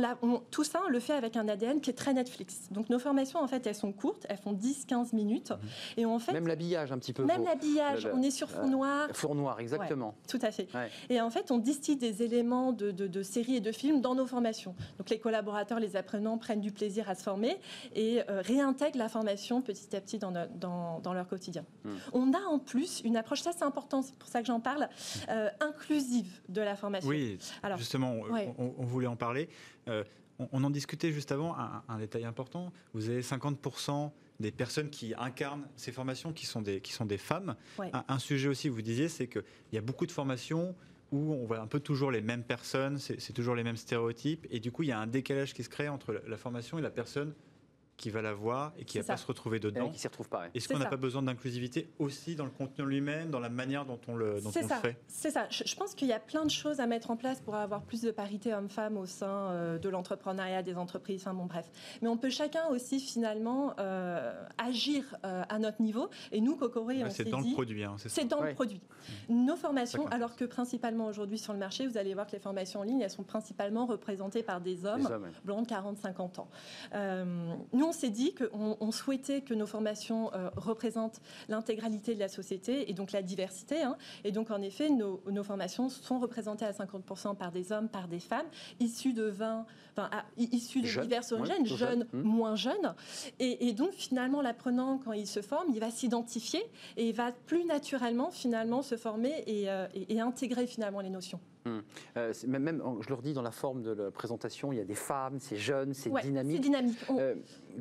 [0.50, 2.68] tout ça, on le fait avec un ADN qui est très Netflix.
[2.70, 5.50] Donc nos formations, en fait, elles sont courtes, elles font 10-15 minutes.
[5.50, 5.58] Mhm.
[5.98, 7.24] Et on fait, même l'habillage un petit peu.
[7.24, 9.08] Même l'habillage, on est sur fond noir.
[9.12, 10.14] Fond noir, exactement.
[10.28, 10.68] tout à fait.
[11.10, 14.74] Et en fait, on distille des éléments de, séries et de films dans nos formations.
[14.98, 17.58] Donc les collaborateurs, les apprenants prennent du plaisir à se former
[17.94, 21.64] et euh, réintègrent la formation petit à petit dans, dans, leur quotidien.
[21.84, 21.90] Hmm.
[22.12, 24.88] On a en plus une approche, ça c'est important, c'est pour ça que j'en parle,
[25.28, 27.08] euh, inclusive de la formation.
[27.08, 28.14] Oui, Alors, justement,
[28.58, 29.48] on, on voulait en parler.
[29.88, 30.04] Euh,
[30.38, 31.56] on, en discutait juste avant,
[31.88, 32.72] un, détail important.
[32.92, 37.16] Vous avez 50% des personnes qui incarnent ces formations qui sont des, qui sont des
[37.18, 37.56] femmes.
[37.92, 40.74] Un, sujet aussi, vous disiez, c'est qu'il y a beaucoup de formations
[41.10, 44.60] où on voit un peu toujours les mêmes personnes, c'est toujours les mêmes stéréotypes, et
[44.60, 46.90] du coup, il y a un décalage qui se crée entre la formation et la
[46.90, 47.32] personne
[47.96, 49.90] qui va la voir et qui va pas se retrouver dedans.
[49.90, 50.44] qui s'y retrouve pas.
[50.54, 53.98] Est-ce qu'on n'a pas besoin d'inclusivité aussi dans le contenu lui-même, dans la manière dont
[54.08, 55.46] on le, dont on fait C'est ça.
[55.50, 58.02] Je, pense qu'il y a plein de choses à mettre en place pour avoir plus
[58.02, 61.70] de parité homme-femme au sein euh, de l'entrepreneuriat, des entreprises, enfin bon bref.
[62.02, 66.10] Mais on peut chacun aussi finalement euh, agir euh, à notre niveau.
[66.32, 67.84] Et nous, Cocoré, on C'est dans le produit.
[67.84, 68.80] Hein, c'est dans le produit.
[69.28, 72.80] Nos formations, alors que principalement aujourd'hui sur le marché, vous allez voir que les formations
[72.80, 75.08] en ligne, elles sont principalement représentées par des hommes,
[75.44, 76.48] blancs de 40-50 ans.
[77.72, 82.28] nous, on s'est dit qu'on on souhaitait que nos formations euh, représentent l'intégralité de la
[82.28, 83.82] société et donc la diversité.
[83.82, 83.96] hein.
[84.24, 88.08] Et donc, en effet, nos, nos formations sont représentées à 50% par des hommes, par
[88.08, 88.46] des femmes,
[88.80, 92.06] issus de 20, enfin, à- issus de diverses origines, jeunes, jeune.
[92.12, 92.22] Hmm.
[92.22, 92.94] moins jeunes.
[93.38, 96.62] Et, et donc, finalement, l'apprenant, quand il se forme, il va s'identifier
[96.96, 101.10] et il va plus naturellement, finalement, se former et, euh, et- et intégrer, finalement, les
[101.10, 101.40] notions.
[102.16, 104.80] Euh, c'est même, même, je le redis dans la forme de la présentation, il y
[104.80, 106.56] a des femmes, c'est jeune, c'est Ouais, dynamique.
[106.56, 106.98] C'est dynamique.
[107.08, 107.34] On- Euh,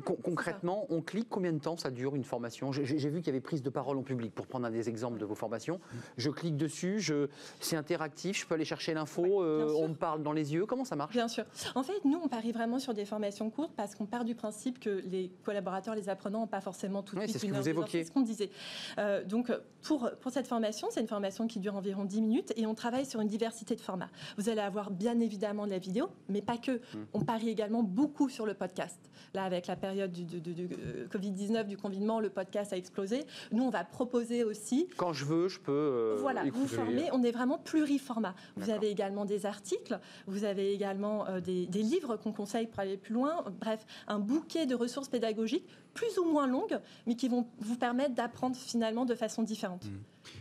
[0.04, 2.72] con- concrètement, on clique combien de temps ça dure une formation?
[2.72, 5.18] J'ai vu qu'il y avait prise de parole en public pour prendre un des exemples
[5.18, 5.80] de vos formations.
[6.16, 7.28] Je clique dessus, je,
[7.60, 10.66] c'est interactif, je peux aller chercher l'info, Ouais, euh, on me parle dans les yeux.
[10.66, 11.12] Comment ça marche?
[11.12, 11.44] Bien sûr.
[11.74, 14.78] En fait, nous, on parie vraiment sur des formations courtes parce qu'on part du principe
[14.80, 17.56] que les collaborateurs, les apprenants n'ont pas forcément tout de Oui, suite c'est ce que
[17.56, 18.00] vous évoquiez.
[18.02, 18.50] C'est ce qu'on disait.
[18.98, 22.66] Euh, donc, pour, pour cette formation, c'est une formation qui dure environ 10 minutes et
[22.66, 24.08] on travaille sur une diversité de formats.
[24.36, 26.80] Vous allez avoir bien évidemment de la vidéo, mais pas que.
[27.12, 28.98] On parie également beaucoup sur le podcast.
[29.34, 32.76] Là, avec la période du, du- du- du, euh, Covid-19, du confinement, le podcast a
[32.76, 33.24] explosé.
[33.52, 35.72] Nous, on va proposer aussi Quand je veux, je peux.
[35.72, 38.34] euh, voilà, vous formez, on est vraiment pluriformat.
[38.56, 42.80] Vous avez également des articles, vous avez également euh, des, des livres qu'on conseille pour
[42.80, 43.44] aller plus loin.
[43.60, 48.14] Bref, un bouquet de ressources pédagogiques plus ou moins longues, mais qui vont vous permettre
[48.14, 49.84] d'apprendre finalement de façon différente.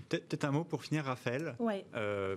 [0.10, 1.56] Peut-être peut-être un mot pour finir, Raphaël.
[1.60, 1.86] Ouais.
[1.96, 2.36] Euh,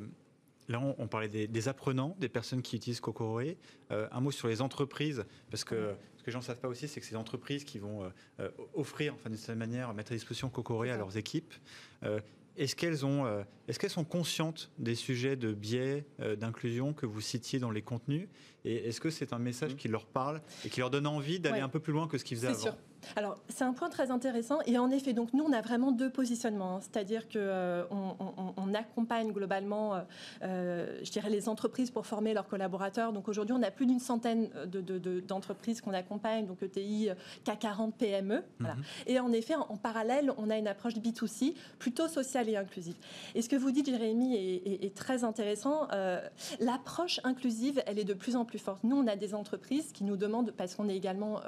[0.69, 3.57] là, on, on parlait des, des apprenants, des personnes qui utilisent Kokoroé.
[3.91, 6.69] Euh, un mot sur les entreprises, parce que ce que les gens ne savent pas
[6.69, 8.09] aussi, c'est que ces entreprises qui vont euh,
[8.41, 11.55] euh, offrir, enfin, d'une certaine manière, mettre à disposition Kokoroé C'est à leurs équipes.
[12.05, 12.21] euh,
[12.57, 13.25] est-ce qu'elles ont,
[13.69, 16.05] est-ce qu'elles sont conscientes des sujets de biais
[16.39, 18.29] d'inclusion que vous citiez dans les contenus?
[18.65, 21.59] Et est-ce que c'est un message qui leur parle et qui leur donne envie d'aller
[21.59, 21.63] Ouais.
[21.63, 22.59] un peu plus loin que ce qu'ils faisaient avant?
[22.59, 22.77] sûr.
[23.17, 24.59] Alors, c'est un point très intéressant.
[24.67, 26.77] Et en effet, donc nous, on a vraiment deux positionnements.
[26.77, 26.81] hein.
[26.81, 30.01] C'est-à-dire que euh, on, accompagne globalement, euh,
[30.43, 33.13] euh, je dirais, les entreprises pour former leurs collaborateurs.
[33.13, 37.09] Donc aujourd'hui, on a plus d'une centaine de- de- de- d'entreprises qu'on accompagne, donc ETI,
[37.11, 38.43] euh, CAC 40, PME.
[38.59, 38.77] Voilà.
[39.07, 42.97] Et en effet, en, en parallèle, on a une approche B2C plutôt sociale et inclusive.
[43.35, 45.89] Et ce que vous dites, Jérémy, est, est- est très intéressant.
[45.93, 46.21] Euh,
[46.61, 48.85] L'approche inclusive, elle est de plus en plus forte.
[48.85, 51.41] Nous, on a des entreprises qui nous demandent, parce qu'on est également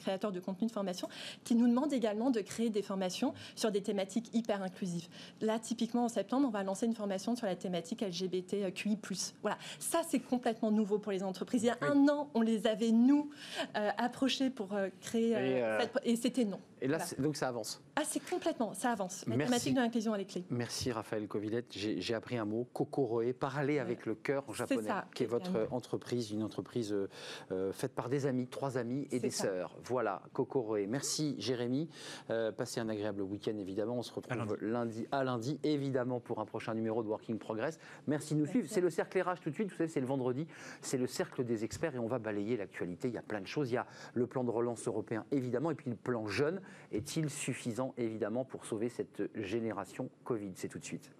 [0.00, 1.05] créateur de contenu de formation,
[1.44, 5.08] qui nous demandent également de créer des formations sur des thématiques hyper inclusives.
[5.40, 8.98] Là, typiquement, en septembre, on va lancer une formation sur la thématique LGBTQI+.
[9.42, 11.62] Voilà, ça, c'est complètement nouveau pour les entreprises.
[11.62, 13.30] Il y a un an, on les avait, nous,
[13.76, 15.36] euh, approchés pour euh, créer...
[15.36, 16.58] euh, Et, euh, et c'était non.
[16.82, 17.22] Et là, Voilà.
[17.22, 17.82] donc ça avance.
[17.96, 19.24] Ah, c'est complètement, ça avance.
[19.26, 19.50] La Merci.
[19.50, 20.44] thématique de l'inclusion, elle est clé.
[20.50, 21.66] Merci Raphaël Covilette.
[21.70, 25.26] J'ai appris un mot, Kokoroe, parler avec le cœur en C'est japonais, ça, qui est
[25.26, 27.08] votre entreprise, une entreprise euh,
[27.50, 29.44] euh, faite par des amis, trois amis et des ça.
[29.44, 29.76] sœurs.
[29.84, 30.86] Voilà, Kokoroe.
[30.86, 31.88] Merci Jérémy.
[32.30, 33.94] Euh, passez un agréable week-end évidemment.
[33.96, 34.54] On se retrouve lundi.
[34.60, 35.06] lundi.
[35.12, 37.78] à lundi, évidemment, pour un prochain numéro de Working Progress.
[38.06, 38.68] Merci de nous suivre.
[38.70, 39.70] C'est le cercle RH tout de suite.
[39.70, 40.46] Vous savez, c'est le vendredi.
[40.82, 43.08] C'est le cercle des experts et on va balayer l'actualité.
[43.08, 43.70] Il y a plein de choses.
[43.70, 46.60] Il y a le plan de relance européen, évidemment, et puis le plan jeune.
[46.92, 50.52] Est-il suffisant, évidemment, pour sauver cette génération Covid?
[50.54, 51.10] C'est tout de suite.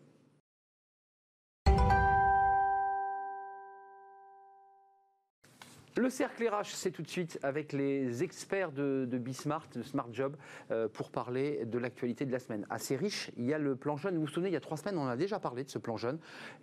[5.99, 10.09] Le cercle RH, c'est tout de suite avec les experts de, de Bismart, de Smart
[10.13, 10.37] Job,
[10.71, 12.67] euh, pour parler de l'actualité de la semaine.
[12.69, 14.17] Assez riche, il y a le plan jeune.
[14.17, 15.97] Vous vous souvenez, il y a trois semaines, on a déjà parlé de ce plan
[15.97, 16.19] jeune.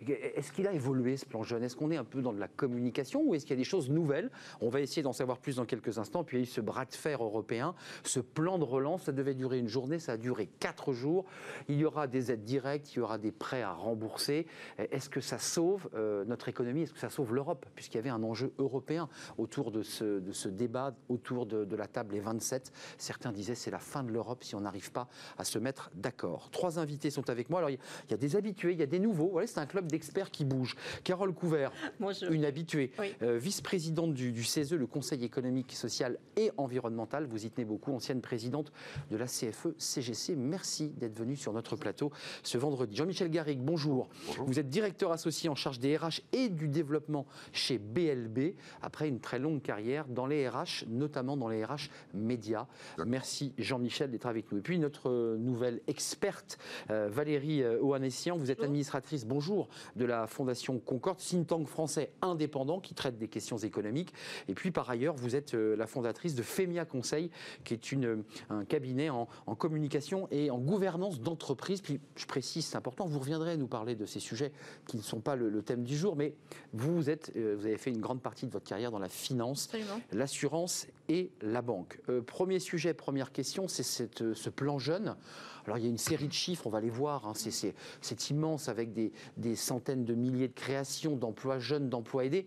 [0.06, 1.64] Est-ce qu'il a évolué, ce plan jeune?
[1.64, 3.64] Est-ce qu'on est un peu dans de la communication ou est-ce qu'il y a des
[3.64, 4.30] choses nouvelles?
[4.60, 6.22] On va essayer d'en savoir plus dans quelques instants.
[6.22, 9.02] Puis il y a eu ce bras de fer européen, ce plan de relance.
[9.02, 11.24] Ça devait durer une journée, ça a duré quatre jours.
[11.66, 14.46] Il y aura des aides directes, il y aura des prêts à rembourser.
[14.78, 16.82] Est-ce que ça sauve euh, notre économie?
[16.82, 17.66] Est-ce que ça sauve l'Europe?
[17.74, 21.76] Puisqu'il y avait un enjeu européen autour de ce, de ce débat, autour de, de
[21.76, 22.72] la table les 27.
[22.98, 25.08] Certains disaient c'est la fin de l'Europe si on n'arrive pas
[25.38, 26.50] à se mettre d'accord.
[26.50, 27.58] Trois invités sont avec moi.
[27.60, 29.28] Alors il y a- il y, a des habitués, il y a des nouveaux.
[29.30, 30.76] Voilà, c'est un club d'experts qui bouge.
[31.04, 32.30] Carole Couvert, Bonjour.
[32.30, 33.14] une habituée, Oui.
[33.22, 37.26] euh, vice-présidente du, du CESE, le Conseil économique, social et environnemental.
[37.26, 38.72] Vous y tenez beaucoup, ancienne présidente
[39.10, 40.36] de la E CFE-CGC.
[40.36, 42.10] Merci d'être venue sur notre plateau
[42.42, 42.94] ce vendredi.
[42.96, 44.08] Jean-Michel Garrigue, bonjour.
[44.46, 49.13] Vous êtes directeur associé en charge des RH et du développement chez BLB, après une
[49.20, 52.66] très longue carrière dans les RH, notamment dans les RH médias.
[53.04, 54.58] Merci Jean-Michel d'être avec nous.
[54.58, 56.58] Et puis notre euh, nouvelle experte,
[56.90, 62.12] euh, Valérie euh, Ohanessian, vous êtes administratrice, bonjour, de la Fondation Concorde, think tank français
[62.22, 64.12] indépendant qui traite des questions économiques.
[64.48, 67.30] Et puis par ailleurs, vous êtes la fondatrice de FEMIA Conseil,
[67.64, 71.80] qui est une, un cabinet en, en communication et en gouvernance d'entreprise.
[71.80, 74.52] Puis je précise, c'est important, vous reviendrez nous parler de ces sujets
[74.86, 76.34] qui ne sont pas le, le thème du jour, mais
[76.72, 79.68] vous, vous, êtes, vous avez fait une grande partie de votre carrière dans la finance,
[80.12, 81.98] l'assurance et la banque.
[82.08, 85.16] Euh, premier sujet, première question, c'est euh, ce plan jeune.
[85.64, 88.68] Alors il y a une série de chiffres, on va les voir, hein, c'est- immense
[88.68, 92.46] avec des, des centaines de milliers de créations d'emplois jeunes, d'emplois aidés.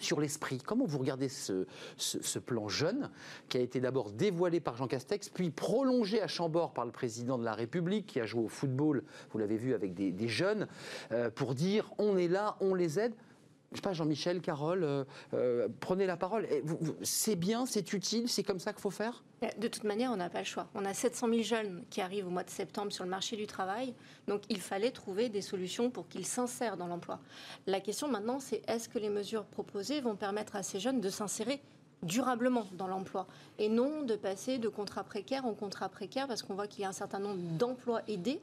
[0.00, 0.56] sur l'esprit.
[0.56, 1.66] Comment vous regardez ce,
[1.98, 3.10] ce, plan jeune
[3.50, 7.36] qui a été d'abord dévoilé par Jean Castex, puis prolongé à Chambord par le président
[7.36, 10.66] de la République qui a joué au football, vous l'avez vu, avec des, jeunes,
[11.10, 13.12] euh, pour dire on est là, on les aide?
[13.72, 15.04] Je sais pas, Jean-Michel, Carole, euh,
[15.34, 16.46] euh, prenez la parole.
[17.02, 19.22] C'est bien, c'est utile, c'est comme ça qu'il faut faire?
[19.58, 20.68] De toute manière, on n'a pas le choix.
[20.74, 23.46] On a 700 000 jeunes qui arrivent au mois de septembre sur le marché du
[23.46, 23.94] travail.
[24.28, 27.18] Donc il fallait trouver des solutions pour qu'ils s'insèrent dans l'emploi.
[27.66, 31.08] La question maintenant, c'est est-ce que les mesures proposées vont permettre à ces jeunes de
[31.08, 31.60] s'insérer
[32.02, 33.26] durablement dans l'emploi
[33.58, 36.84] et non de passer de contrat précaire en contrat précaire parce qu'on voit qu'il y
[36.84, 38.40] a un certain nombre d'emplois aidés?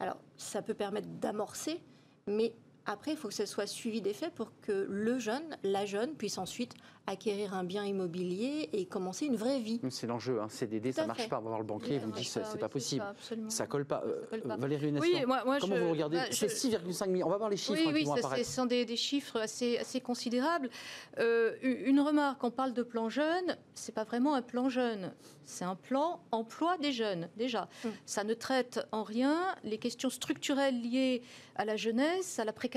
[0.00, 1.80] Alors ça peut permettre d'amorcer,
[2.26, 2.52] mais
[2.86, 6.14] après, il faut que ce soit suivi des faits pour que le jeune, la jeune,
[6.14, 6.74] puisse ensuite
[7.08, 9.80] acquérir un bien immobilier et commencer une vraie vie.
[9.90, 10.48] C'est l'enjeu, hein.
[10.48, 11.38] CDD, ça ne marche pas.
[11.38, 13.04] On va voir le banquier, vous dit c'est pas, pas possible.
[13.48, 14.02] Ça, ne colle pas.
[14.06, 15.16] Euh, Valérie oui,
[15.60, 17.26] comment vous regardez bah, C'est 6,5 millions.
[17.26, 17.78] On va voir les chiffres.
[17.78, 20.70] Oui, hein, oui, ce sont des, chiffres assez, assez considérables.
[21.18, 25.12] Euh, une remarque, on parle de plan jeune, c'est pas vraiment un plan jeune,
[25.44, 27.68] c'est un plan emploi des jeunes, déjà.
[27.84, 27.92] Hum.
[28.04, 31.22] Ça ne traite en rien les questions structurelles liées
[31.54, 32.75] à la jeunesse, à la précarité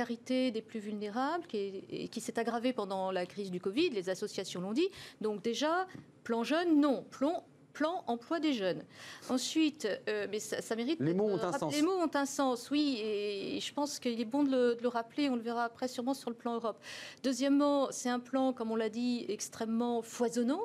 [0.52, 4.74] des plus vulnérables, qui, qui s'est aggravée pendant la crise du Covid, les associations l'ont
[4.74, 4.88] dit.
[5.22, 5.88] Donc déjà,
[6.24, 7.04] plan jeune, non.
[7.10, 8.84] Plan plan emploi des jeunes.
[9.30, 11.00] Ensuite, euh, mais ça, mérite.
[11.00, 11.74] Les mots ont un sens.
[11.74, 15.30] Les mots ont un sens, oui, et je pense qu'il est bon de le, rappeler.
[15.30, 16.78] On le verra après sûrement sur le plan Europe.
[17.24, 20.64] Deuxièmement, c'est un plan, comme on l'a dit, extrêmement foisonnant.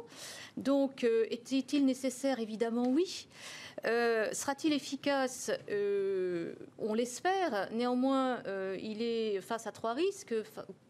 [0.56, 2.40] Donc, euh, était-il nécessaire?
[2.40, 3.28] Évidemment, oui.
[3.86, 5.50] Euh, sera-t-il efficace?
[6.78, 7.68] On l'espère.
[7.72, 8.42] Néanmoins,
[8.80, 10.34] il est face à trois risques,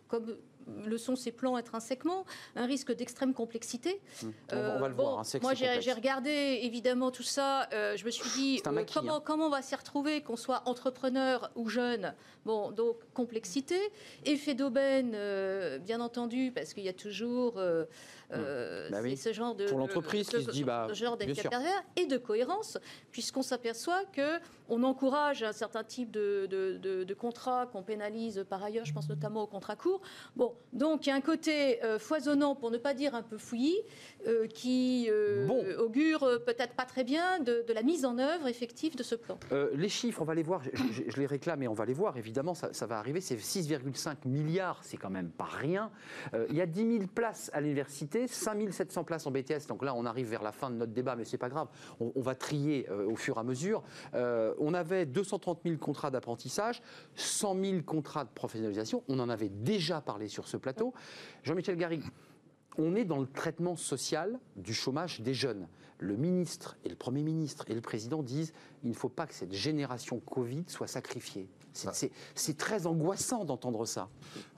[0.09, 0.37] comme
[0.85, 2.25] le sont ces plans intrinsèquement,
[2.57, 4.01] un risque d'extrême complexité.
[4.23, 4.33] Hum.
[4.53, 5.19] on, va, le voir.
[5.21, 7.69] Hein, moi, j'ai regardé évidemment tout ça.
[7.73, 9.23] Euh, je me suis dit euh, comment, hein.
[9.25, 12.15] comment on va s'y retrouver, qu'on soit entrepreneur ou jeune?
[12.45, 13.79] Bon, donc complexité,
[14.25, 17.61] effet d'aubaine, euh, bien entendu, parce qu'il y a toujours
[18.37, 21.19] euh, bah ce genre de pour l'entreprise qui se dit bah genre
[21.97, 22.79] et de cohérence,
[23.11, 28.65] puisqu'on s'aperçoit que on encourage un certain type de, de, de, contrats qu'on pénalise par
[28.65, 28.87] ailleurs.
[28.87, 30.01] Je pense notamment aux contrats courts.
[30.37, 33.37] Bon, donc il y a un côté euh, foisonnant, pour ne pas dire un peu
[33.37, 33.79] fouillis,
[34.27, 35.11] euh, qui
[35.79, 39.39] augure peut-être pas très bien de, la mise en œuvre effective de ce plan.
[39.75, 40.63] les chiffres, on va les voir.
[40.93, 42.17] Je, les réclame et on va les voir.
[42.17, 43.21] Évidemment, ça, ça va arriver.
[43.21, 45.91] C'est 6,5 milliards, c'est quand même pas rien.
[46.49, 49.67] il y a 10 000 places à l'université 5700 places en BTS.
[49.69, 51.69] Donc là, on arrive vers la fin de notre débat, mais c'est pas grave.
[52.01, 53.83] On, va trier euh, au fur et à mesure.
[54.15, 56.83] Euh, on avait 230 000 contrats d'apprentissage,
[57.17, 59.03] 100 000 contrats de professionnalisation.
[59.09, 60.95] On en avait déjà parlé sur ce plateau.
[61.43, 62.01] Jean-Michel Garry,
[62.79, 65.69] on est dans le traitement social du chômage des jeunes.
[65.99, 69.35] Le ministre et le Premier ministre et le Président disent il ne faut pas que
[69.35, 71.49] cette génération Covid soit sacrifiée.
[71.75, 74.09] C'est très angoissant d'entendre ça.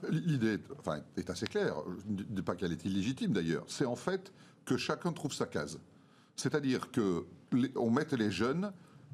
[0.09, 1.75] L'idée enfin, est assez claire.
[1.87, 3.65] Je ne dis pas qu'elle est illégitime d'ailleurs.
[3.67, 4.31] C'est en fait
[4.65, 5.79] que chacun trouve sa case.
[6.35, 8.71] C'est-à-dire qu'on mette les jeunes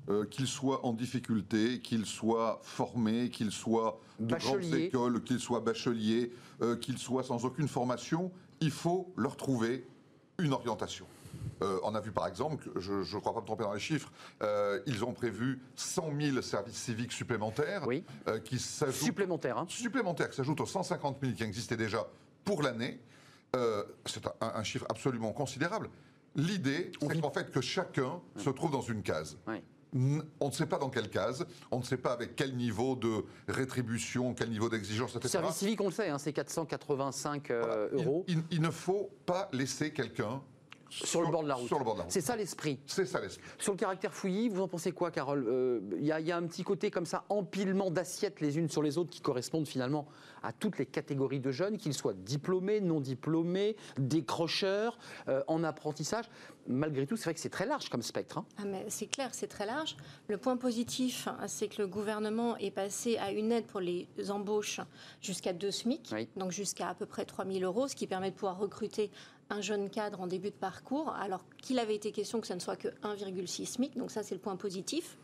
[0.10, 5.62] euh, qu'ils soient en difficulté, qu'ils soient formés, qu'ils soient de grandes écoles, qu'ils soient
[5.62, 9.88] bacheliers, euh, qu'ils soient sans aucune formation, il faut leur trouver
[10.40, 11.06] une orientation.
[11.64, 14.12] Euh, on a vu par exemple, je ne crois pas me tromper dans les chiffres,
[14.42, 17.88] euh, ils ont prévu 100 000 services civiques supplémentaires.
[17.88, 18.04] Oui.
[18.28, 19.58] Euh, qui supplémentaires.
[19.58, 19.66] Hein.
[19.70, 22.06] Supplémentaires, qui s'ajoutent aux 150 000 qui existaient déjà
[22.44, 23.00] pour l'année.
[24.06, 25.90] c'est un, chiffre absolument considérable.
[26.36, 29.38] L'idée, c'est qu'en fait, que chacun se trouve dans une case.
[29.96, 33.24] On ne sait pas dans quelle case, on ne sait pas avec quel niveau de
[33.48, 35.30] rétribution, quel niveau d'exigence, etc.
[35.30, 37.52] Service civique, on le sait, hein, c'est 485
[37.92, 38.26] euros.
[38.28, 40.42] il, ne faut pas laisser quelqu'un
[40.94, 41.72] sur, le bord de la route.
[42.10, 42.80] C'est ça l'esprit.
[42.86, 43.44] C'est ça l'esprit.
[43.58, 45.46] Sur le caractère fouillis, vous en pensez quoi, Carole?
[45.48, 48.98] Euh, Il y, a un petit côté comme ça, empilement d'assiettes les unes sur les
[48.98, 50.08] autres qui correspondent finalement
[50.44, 54.98] à toutes les catégories de jeunes, qu'ils soient diplômés, non diplômés, décrocheurs,
[55.30, 56.26] euh, en apprentissage.
[56.68, 58.38] Malgré tout, c'est vrai que c'est très large comme spectre.
[58.38, 58.46] Hein.
[58.58, 59.98] Ah, c'est clair, c'est très large.
[60.28, 64.80] Le point positif, c'est que le gouvernement est passé à une aide pour les embauches
[65.22, 68.36] jusqu'à 2 SMIC, donc jusqu'à à peu près 3 000 euros, ce qui permet de
[68.36, 69.12] pouvoir recruter
[69.50, 72.60] un jeune cadre en début de parcours, alors qu'il avait été question que ça ne
[72.60, 75.18] soit que 1,6 SMIC, donc ça c'est le point positif.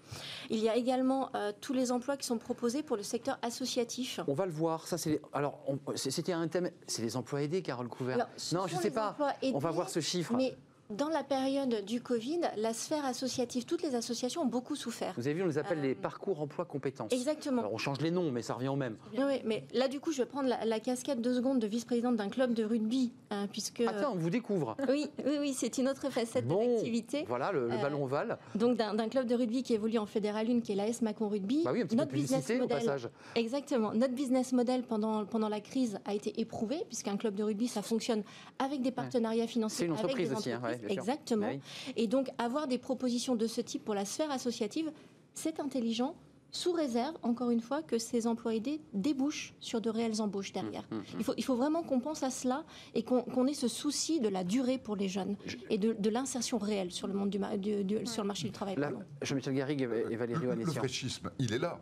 [0.50, 4.20] Il y a également euh, tous les emplois qui sont proposés pour le secteur associatif.
[4.28, 5.60] On va le voir, ça c'est alors
[5.96, 8.28] c'était un thème, c'est les emplois aidés, Carole Couvert.
[8.54, 9.16] non, je ne sais pas.
[9.54, 10.34] On va voir ce chiffre.
[10.36, 10.56] Mais
[10.90, 15.14] dans la période du Covid, la sphère associative, toutes les associations ont beaucoup souffert.
[15.18, 17.12] Vous avez vu, on les appelle Euh, les parcours emploi compétences.
[17.14, 17.60] Exactement.
[17.62, 18.98] Alors on change les noms, mais ça revient au même.
[19.16, 22.16] Oui, mais là, du coup, je vais prendre la, la casquette deux secondes de vice-présidente
[22.16, 23.82] d'un club de rugby, hein, puisque...
[23.82, 24.76] Attends, on vous découvre.
[24.90, 27.24] Oui, oui, oui, c'est une autre facette de Bon, l'activité.
[27.28, 28.40] voilà, le, le Euh, ballon ovale.
[28.56, 31.62] Donc, d'un club de rugby qui évolue en Fédéral 1, qui est l'AS Macon Rugby.
[31.64, 33.10] Bah oui, un petit peu de Notre business publicité au model- passage.
[33.36, 33.94] Exactement.
[33.94, 37.84] Notre business model pendant, pendant la crise a été éprouvé, puisqu'un club de rugby, ça
[37.84, 38.24] fonctionne
[38.58, 39.78] avec des partenariats financiers.
[39.78, 40.96] C'est une avec entreprise des aussi, hein, ouais, entreprises.
[40.96, 41.14] bien sûr.
[41.14, 41.48] Exactement.
[41.48, 41.60] Ouais.
[41.96, 44.92] Et donc, avoir des propositions de ce type pour la sphère associative,
[45.34, 46.16] c'est intelligent,
[46.52, 50.82] sous réserve, encore une fois, que ces emplois aidés débouchent sur de réelles embauches derrière.
[50.90, 52.64] Mmh, Il, faut, il faut vraiment qu'on pense à cela
[52.96, 55.36] et qu'on ait ce souci de la durée pour les jeunes
[55.70, 58.46] et de, de l'insertion réelle sur le, monde du, ma- du- du- sur le marché
[58.48, 58.76] du travail.
[59.22, 60.74] Jean-Michel Garrigue et Valérie Le Oanessian.
[60.74, 61.80] fraîchisme, il est là.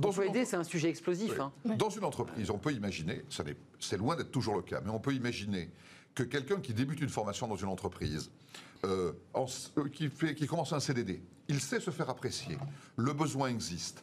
[0.00, 1.32] Dans aidé, c'est un sujet explosif.
[1.32, 1.40] Oui.
[1.70, 1.74] hein.
[1.76, 3.22] Dans une entreprise, on peut imaginer,
[3.80, 5.70] c'est loin d'être toujours le cas, mais on peut imaginer
[6.18, 8.32] que quelqu'un qui débute une formation dans une entreprise,
[8.84, 12.58] euh, euh, qui, commence un CDD, il sait se faire apprécier,
[12.96, 14.02] le besoin existe.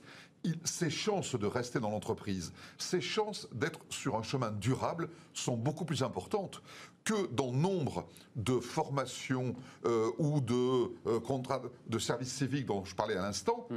[0.64, 5.84] Ses chances de rester dans l'entreprise, ses chances d'être sur un chemin durable sont beaucoup
[5.84, 6.62] plus importantes
[7.04, 8.08] que dans nombre
[8.38, 9.54] de formations
[9.86, 13.68] euh, ou de contrats de service civique dont je parlais à l'instant.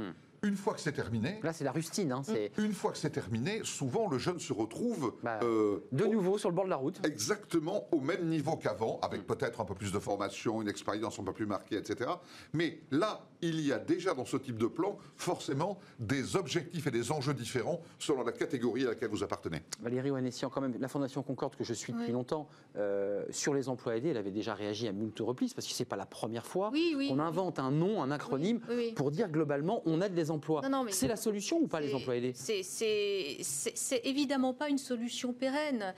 [0.43, 2.11] Une fois que c'est terminé, Là, c'est la rustine.
[2.11, 6.05] hein, c'est une fois que c'est terminé, souvent le jeune se retrouve Bah, euh, de
[6.05, 6.99] au- nouveau sur le bord de la route.
[7.05, 11.23] exactement au même niveau qu'avant, avec peut-être un peu plus de formation, une expérience un
[11.23, 12.09] peu plus marquée, etc.
[12.53, 16.91] Mais là, il y a déjà dans ce type de plan forcément des objectifs et
[16.91, 19.61] des enjeux différents selon la catégorie à laquelle vous appartenez.
[19.81, 22.11] Valérie Oanessian, quand même, la Fondation Concorde que je suis depuis Oui.
[22.13, 25.73] longtemps, euh, sur les emplois aidés, elle avait déjà réagi à multiples reprises, parce que
[25.73, 27.09] c'est pas la première fois Oui, oui.
[27.09, 28.93] qu'on invente un nom, un acronyme, Oui, oui.
[28.93, 30.61] pour dire globalement, on aide les emplois.
[30.89, 35.93] C'est la solution ou pas les emplois aidés c'est évidemment pas une solution pérenne.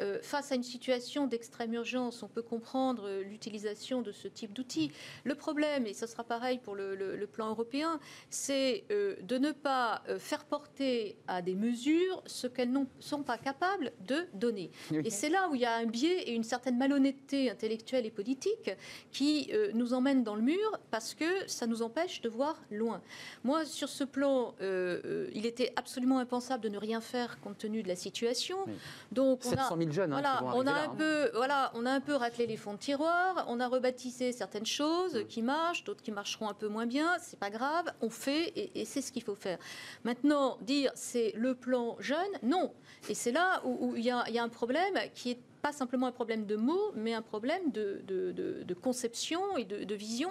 [0.00, 4.52] Euh, face à une situation d'extrême urgence, on peut comprendre euh, l'utilisation de ce type
[4.52, 4.90] d'outils.
[5.24, 9.36] Le problème, et ce sera pareil pour le, le- le plan européen, c'est euh, de
[9.38, 14.70] ne pas faire porter à des mesures ce qu'elles ne sont pas capables de donner.
[14.90, 15.02] Oui.
[15.04, 18.10] Et c'est là où il y a un biais et une certaine malhonnêteté intellectuelle et
[18.10, 18.70] politique
[19.10, 23.02] qui nous emmènent dans le mur parce que ça nous empêche de voir loin.
[23.44, 27.88] Moi, sur ce plan, il était absolument impensable de ne rien faire compte tenu de
[27.88, 28.56] la situation.
[28.66, 28.72] Oui.
[29.12, 30.94] Donc, on 700 a, 000 jeunes hein, voilà, qui vont on a là, un hein.
[30.96, 34.66] peu, voilà, on a un peu raclé les fonds de tiroir, on a rebaptisé certaines
[34.66, 37.16] choses qui marchent, d'autres qui marcheront un peu moins bien.
[37.20, 39.58] C'est pas grave, on fait et, et c'est ce qu'il faut faire.
[40.04, 42.72] Maintenant, dire c'est le plan jeune, non.
[43.08, 46.12] Et c'est là où il y, y a un problème qui est pas simplement un
[46.12, 50.30] problème de mots, mais un problème de, de- de- de conception et de, vision.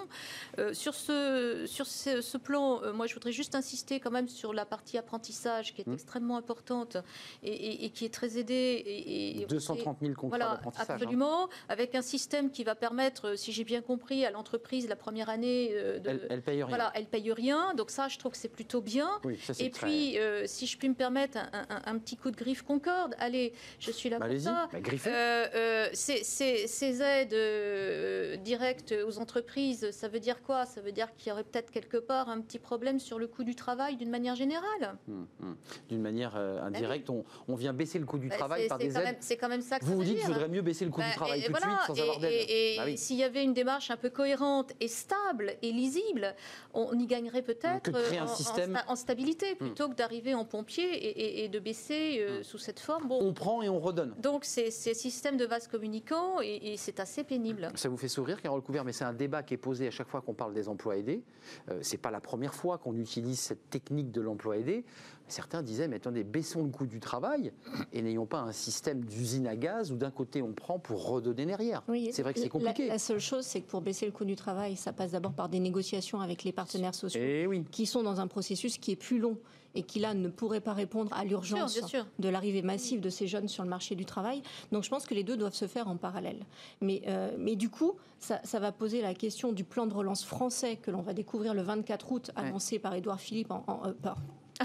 [0.58, 4.28] Euh, sur ce, sur ce, ce plan, euh, moi, je voudrais juste insister quand même
[4.28, 5.94] sur la partie apprentissage qui est Mmh.
[5.94, 6.96] extrêmement importante
[7.42, 8.82] et, et- et qui est très aidée.
[8.84, 10.90] Et, et- 230 000 contrats voilà, d'apprentissage.
[10.90, 10.94] hein.
[10.94, 14.96] absolument, avec un système qui va permettre, euh, si j'ai bien compris, à l'entreprise la
[14.96, 16.66] première année euh, de, Elle, elle paye rien.
[16.68, 17.72] voilà, elle paye rien.
[17.74, 19.08] Donc ça, je trouve que c'est plutôt bien.
[19.24, 22.16] Oui, ça, c'est Et très- puis, si je puis me permettre un, un- un petit
[22.18, 24.68] coup de griffe Concorde, allez, je suis là Bah, pour ça.
[24.70, 25.10] bah, griffez.
[25.22, 30.66] Euh, euh, ces, ces- ces aides euh, directes aux entreprises, ça veut dire quoi?
[30.66, 33.44] Ça veut dire qu'il y aurait peut-être quelque part un petit problème sur le coût
[33.44, 34.96] du travail d'une manière générale?
[35.08, 35.56] Hum, hum.
[35.88, 38.96] D'une manière euh, indirecte, on, on vient baisser le coût du Bah, travail par des
[38.96, 39.16] aides.
[39.20, 41.00] C'est quand même ça que Vous ça vous dites qu'il faudrait mieux baisser le coût
[41.00, 42.46] Bah, du travail et- tout voilà, de suite sans et- avoir d'aide.
[42.48, 42.98] Et, Bah oui.
[42.98, 46.34] s'il y avait une démarche un peu cohérente et stable et lisible,
[46.74, 51.58] on y gagnerait peut-être en- système- en stabilité plutôt que d'arriver en pompier et, de
[51.58, 53.06] baisser sous cette forme.
[53.08, 54.14] Bon, On prend et on redonne.
[54.18, 57.70] donc c'est c'est système de vase communicant et, et c'est assez pénible.
[57.74, 60.08] Ça vous fait sourire, Carole Couvert, mais c'est un débat qui est posé à chaque
[60.08, 61.22] fois qu'on parle des emplois aidés.
[61.70, 64.84] Euh, c'est pas la première fois qu'on utilise cette technique de l'emploi aidé.
[65.28, 67.52] Certains disaient, mais attendez, baissons le coût du travail
[67.92, 71.46] et n'ayons pas un système d'usine à gaz où d'un côté on prend pour redonner
[71.46, 71.82] derrière.
[71.88, 72.88] Oui, c'est vrai que c'est compliqué.
[72.88, 75.48] La, seule chose, c'est que pour baisser le coût du travail, ça passe d'abord par
[75.48, 77.64] des négociations avec les partenaires sociaux Eh oui.
[77.70, 79.38] qui sont dans un processus qui est plus long
[79.74, 81.78] et qui là ne pourrait pas répondre à l'urgence
[82.18, 84.42] de l'arrivée massive de ces jeunes sur le marché du travail.
[84.70, 86.40] Donc je pense que les deux doivent se faire en parallèle.
[86.80, 90.24] Mais, euh, mais du coup, ça, ça va poser la question du plan de relance
[90.24, 93.92] français que l'on va découvrir le 24 août, annoncé par Édouard Philippe, en, en- euh,
[94.02, 94.16] par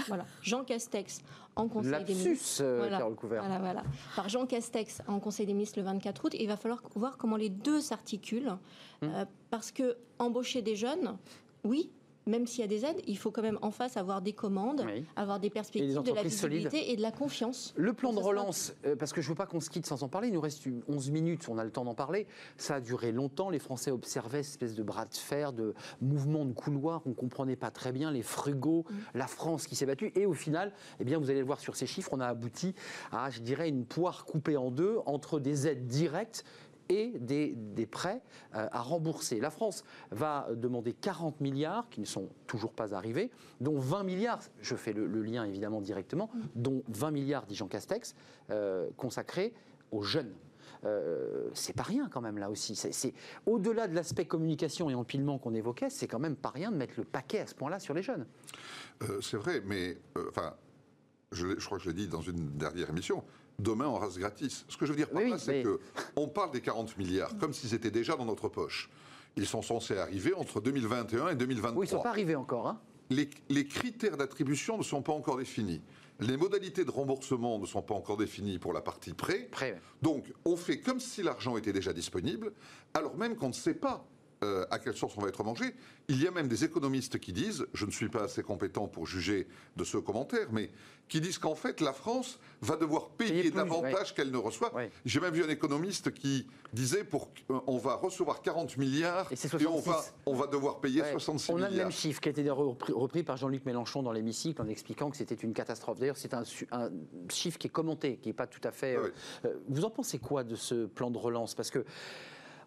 [0.06, 1.22] voilà, Jean Castex
[1.56, 2.28] en Conseil des ministres.
[2.30, 2.98] Lapsus, euh, Voilà.
[2.98, 3.42] Carole Couvert.
[3.42, 3.82] Voilà, voilà.
[4.14, 6.34] Par Jean Castex en Conseil des ministres le 24 août.
[6.34, 8.56] Et il va falloir voir comment les deux s'articulent.
[9.02, 9.10] Hum.
[9.14, 11.16] Euh, parce que embaucher des jeunes,
[11.64, 11.90] oui,
[12.28, 14.82] même s'il y a des aides, il faut quand même en face avoir des commandes,
[14.86, 15.04] Oui.
[15.16, 16.58] avoir des perspectives, de la solides.
[16.68, 17.72] visibilité et de la confiance.
[17.76, 20.02] Le plan de relance, euh, parce que je ne veux pas qu'on se quitte sans
[20.02, 22.26] en parler, il nous reste une- 11 minutes, on a le temps d'en parler.
[22.56, 26.44] Ça a duré longtemps, les Français observaient cette espèce de bras de fer, de mouvement
[26.44, 28.94] de couloir, on ne comprenait pas très bien, les frugaux, Mm.
[29.18, 30.12] la France qui s'est battue.
[30.14, 32.74] Et au final, eh bien, vous allez le voir sur ces chiffres, on a abouti
[33.10, 36.44] à, je dirais, une poire coupée en deux entre des aides directes
[36.88, 38.20] et des, des prêts
[38.54, 39.40] euh, à rembourser.
[39.40, 43.30] La France va demander 40 milliards qui ne sont toujours pas arrivés,
[43.60, 47.68] dont 20 milliards, je fais le, le lien évidemment directement, dont 20 milliards, dit Jean
[47.68, 48.14] Castex,
[48.50, 49.52] euh, consacrés
[49.90, 50.32] aux jeunes.
[50.84, 52.76] Euh, c'est pas rien quand même là aussi.
[52.76, 53.14] C'est-
[53.46, 56.94] au-delà de l'aspect communication et empilement qu'on évoquait, c'est quand même pas rien de mettre
[56.98, 58.26] le paquet à ce point-là sur les jeunes.
[59.02, 60.54] Euh, c'est vrai, mais euh, enfin,
[61.32, 63.24] je, je crois que je l'ai dit dans une dernière émission.
[63.58, 64.64] Demain, on rase gratis.
[64.68, 65.80] Ce que je veux dire par Oui, là, c'est mais- que
[66.14, 68.88] on parle des 40 milliards comme si c'était déjà dans notre poche.
[69.36, 71.80] Ils sont censés arriver entre 2021 et 2023.
[71.80, 72.68] Oui, ils sont pas arrivés encore.
[72.68, 72.80] Hein.
[73.10, 75.80] les, les critères d'attribution ne sont pas encore définis.
[76.20, 79.48] Les modalités de remboursement ne sont pas encore définies pour la partie prêt.
[79.50, 79.80] Prêt.
[80.02, 82.52] Donc, on fait comme si l'argent était déjà disponible,
[82.94, 84.04] alors même qu'on ne sait pas
[84.44, 85.74] euh, à quelle source on va être mangé.
[86.08, 89.06] Il y a même des économistes qui disent, je ne suis pas assez compétent pour
[89.06, 90.70] juger de ce commentaire, mais
[91.08, 94.74] qui disent qu'en fait, la France va devoir payer, Payer plus, davantage qu'elle ne reçoit.
[94.74, 94.90] Ouais.
[95.04, 97.28] J'ai même vu un économiste qui disait, pour,
[97.66, 99.36] on va recevoir 40 milliards Et
[99.66, 100.14] on va, 66.
[100.26, 101.12] on va devoir payer Ouais.
[101.12, 101.86] 66 On a le milliards.
[101.86, 105.16] même chiffre qui a été repris, repris par Jean-Luc Mélenchon dans l'hémicycle en expliquant que
[105.16, 105.98] c'était une catastrophe.
[105.98, 106.44] D'ailleurs, c'est un,
[107.30, 108.96] chiffre qui est commenté, qui n'est pas tout à fait.
[108.96, 109.10] Ah euh,
[109.46, 111.54] euh, vous en pensez quoi de ce plan de relance?
[111.54, 111.84] Parce que.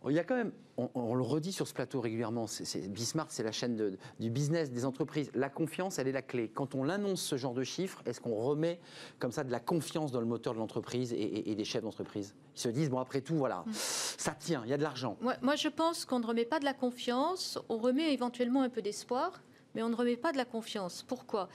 [0.09, 3.27] Il y a quand même, on, on le redit sur ce plateau régulièrement, c'est, Bismart,
[3.29, 5.29] c'est la chaîne de- du business des entreprises.
[5.35, 6.49] La confiance, elle est la clé.
[6.49, 8.79] Quand on annonce ce genre de chiffres, est-ce qu'on remet
[9.19, 11.83] comme ça de la confiance dans le moteur de l'entreprise et, et- et des chefs
[11.83, 12.33] d'entreprise?
[12.55, 15.17] Ils se disent, bon, après tout, voilà, ça tient, il y a de l'argent.
[15.21, 18.69] Moi, moi, je pense qu'on ne remet pas de la confiance, on remet éventuellement un
[18.69, 19.39] peu d'espoir,
[19.75, 21.03] mais on ne remet pas de la confiance.
[21.07, 21.47] Pourquoi?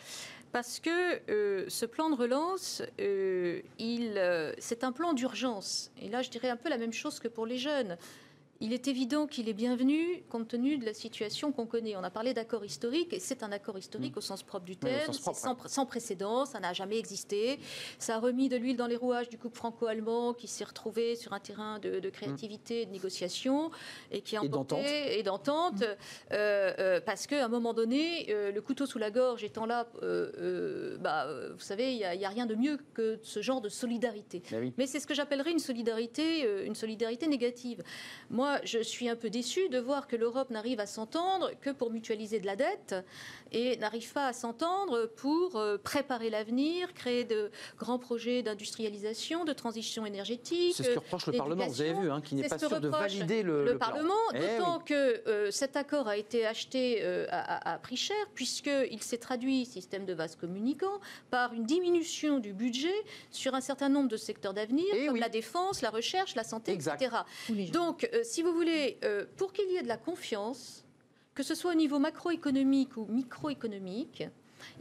[0.53, 5.91] Parce que euh, ce plan de relance, euh, il, euh, c'est un plan d'urgence.
[6.01, 7.99] Et là, je dirais un peu la même chose que pour les jeunes.
[8.61, 11.97] Il est évident qu'il est bienvenu compte tenu de la situation qu'on connaît.
[11.97, 15.13] On a parlé d'accord historique, et c'est un accord historique au sens propre du terme.
[15.21, 17.59] propre, sans, sans précédent, ça n'a jamais existé.
[17.99, 21.33] Ça a remis de l'huile dans les rouages du couple franco-allemand qui s'est retrouvé sur
[21.33, 23.71] un terrain de, de créativité, et de négociation
[24.11, 28.61] et qui a emporté et d'entente, euh, euh, parce qu'à un moment donné, euh, le
[28.61, 32.47] couteau sous la gorge étant là, euh, euh, bah, vous savez, il n'y a, rien
[32.47, 34.43] de mieux que ce genre de solidarité.
[34.53, 34.73] Oui.
[34.79, 37.83] Mais c'est ce que j'appellerais une solidarité, une solidarité négative.
[38.31, 41.91] Moi, je suis un peu déçue de voir que l'Europe n'arrive à s'entendre que pour
[41.91, 42.95] mutualiser de la dette
[43.53, 49.53] et n'arrive pas à s'entendre pour euh, préparer l'avenir, créer de grands projets d'industrialisation, de
[49.53, 50.75] transition énergétique.
[50.77, 52.89] C'est ce que reproche le Parlement, vous avez vu, hein, qui n'est pas sûr de
[52.89, 53.87] valider le, le, le plan.
[53.89, 54.85] Parlement, Eh d'autant oui.
[54.87, 60.05] que euh, cet accord a été acheté euh, à, prix cher, puisqu'il s'est traduit, système
[60.07, 62.95] de vase communicant, par une diminution du budget
[63.31, 65.21] sur un certain nombre de secteurs d'avenir, Eh comme oui.
[65.21, 67.01] la défense, la recherche, la santé, Exact.
[67.01, 67.17] etc.
[67.73, 70.85] Donc, euh, si vous voulez, euh, pour qu'il y ait de la confiance,
[71.35, 74.25] que ce soit au niveau macroéconomique ou microéconomique,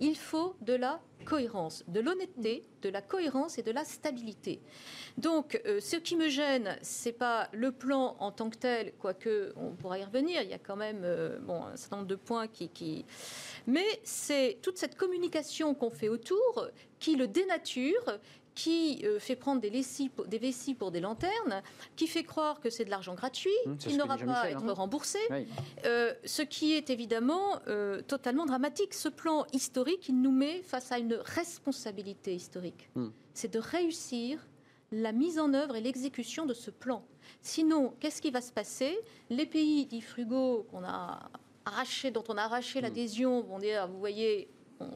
[0.02, 4.60] il faut de la cohérence, de l'honnêteté, de la cohérence et de la stabilité.
[5.18, 9.54] Donc, euh, ce qui me gêne, c'est pas le plan en tant que tel, quoique
[9.56, 10.42] on pourra y revenir.
[10.42, 13.06] Il y a quand même euh, bon, un certain nombre de points qui, qui...
[13.68, 16.68] mais c'est toute cette communication qu'on fait autour
[17.00, 18.20] qui le dénature
[18.56, 21.62] qui euh, fait prendre des, lessies pour- des vessies pour des lanternes,
[21.96, 24.70] qui fait croire que c'est de l'argent gratuit, c'est qui n'aura pas à Jean-Michel, être
[24.70, 24.74] hein.
[24.74, 25.46] remboursé, Oui.
[25.86, 28.94] euh, ce qui est évidemment euh, totalement dramatique.
[28.94, 32.90] Ce plan historique, il nous met face à une responsabilité historique.
[32.96, 33.10] Hmm.
[33.34, 34.40] C'est de réussir
[34.92, 37.04] la mise en œuvre et l'exécution de ce plan.
[37.42, 38.98] Sinon, qu'est-ce qui va se passer?
[39.30, 41.30] Les pays dits frugaux qu'on a
[41.66, 44.48] arraché, dont on a arraché l'adhésion vont dire, vous voyez,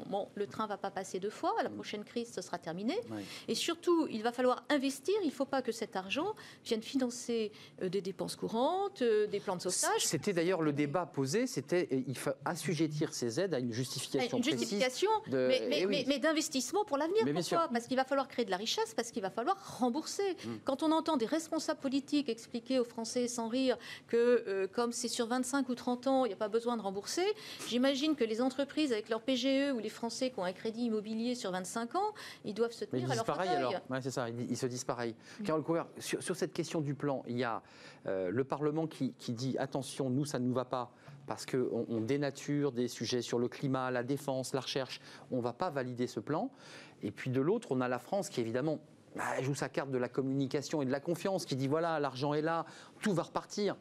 [0.07, 2.97] bon, le train va pas passer deux fois, la prochaine crise, ce sera terminé.
[3.11, 3.21] Oui.
[3.47, 5.13] Et surtout, il va falloir investir.
[5.23, 7.51] Il ne faut pas que cet argent vienne financer
[7.81, 10.05] euh, des dépenses courantes, euh, des plans de sauvetage.
[10.05, 14.37] C'était d'ailleurs le débat posé, c'était euh, il faut assujettir ces aides à une justification
[14.37, 15.95] Une justification, de- mais, mais- eh oui.
[15.99, 17.23] mais- mais d'investissement pour l'avenir.
[17.33, 17.67] Pourquoi.
[17.71, 20.33] Parce qu'il va falloir créer de la richesse, parce qu'il va falloir rembourser.
[20.45, 20.49] Mm.
[20.65, 23.77] Quand on entend des responsables politiques expliquer aux Français sans rire
[24.07, 27.25] que comme c'est sur 25 ou 30 ans, il n'y a pas besoin de rembourser,
[27.67, 31.35] j'imagine que les entreprises avec leur PGE ou les Français qui ont un crédit immobilier
[31.35, 32.13] sur 25 ans,
[32.45, 33.65] ils doivent se Mais ils tenir à leur pareil fauteuil.
[33.65, 33.81] alors.
[33.89, 35.15] Ouais, c'est ça, ils, se disent pareil.
[35.43, 37.61] Carole Couver, sur, sur cette question du plan, il y a
[38.07, 40.91] euh, le Parlement qui, qui dit attention, nous, ça ne nous va pas
[41.29, 44.99] parce qu'on on dénature des sujets sur le climat, la défense, la recherche.
[45.29, 46.49] On ne va pas valider ce plan.
[47.03, 48.79] Et puis de l'autre, on a la France qui, évidemment,
[49.15, 52.33] bah, joue sa carte de la communication et de la confiance, qui dit voilà, l'argent
[52.33, 52.65] est là,
[53.01, 53.75] tout va repartir.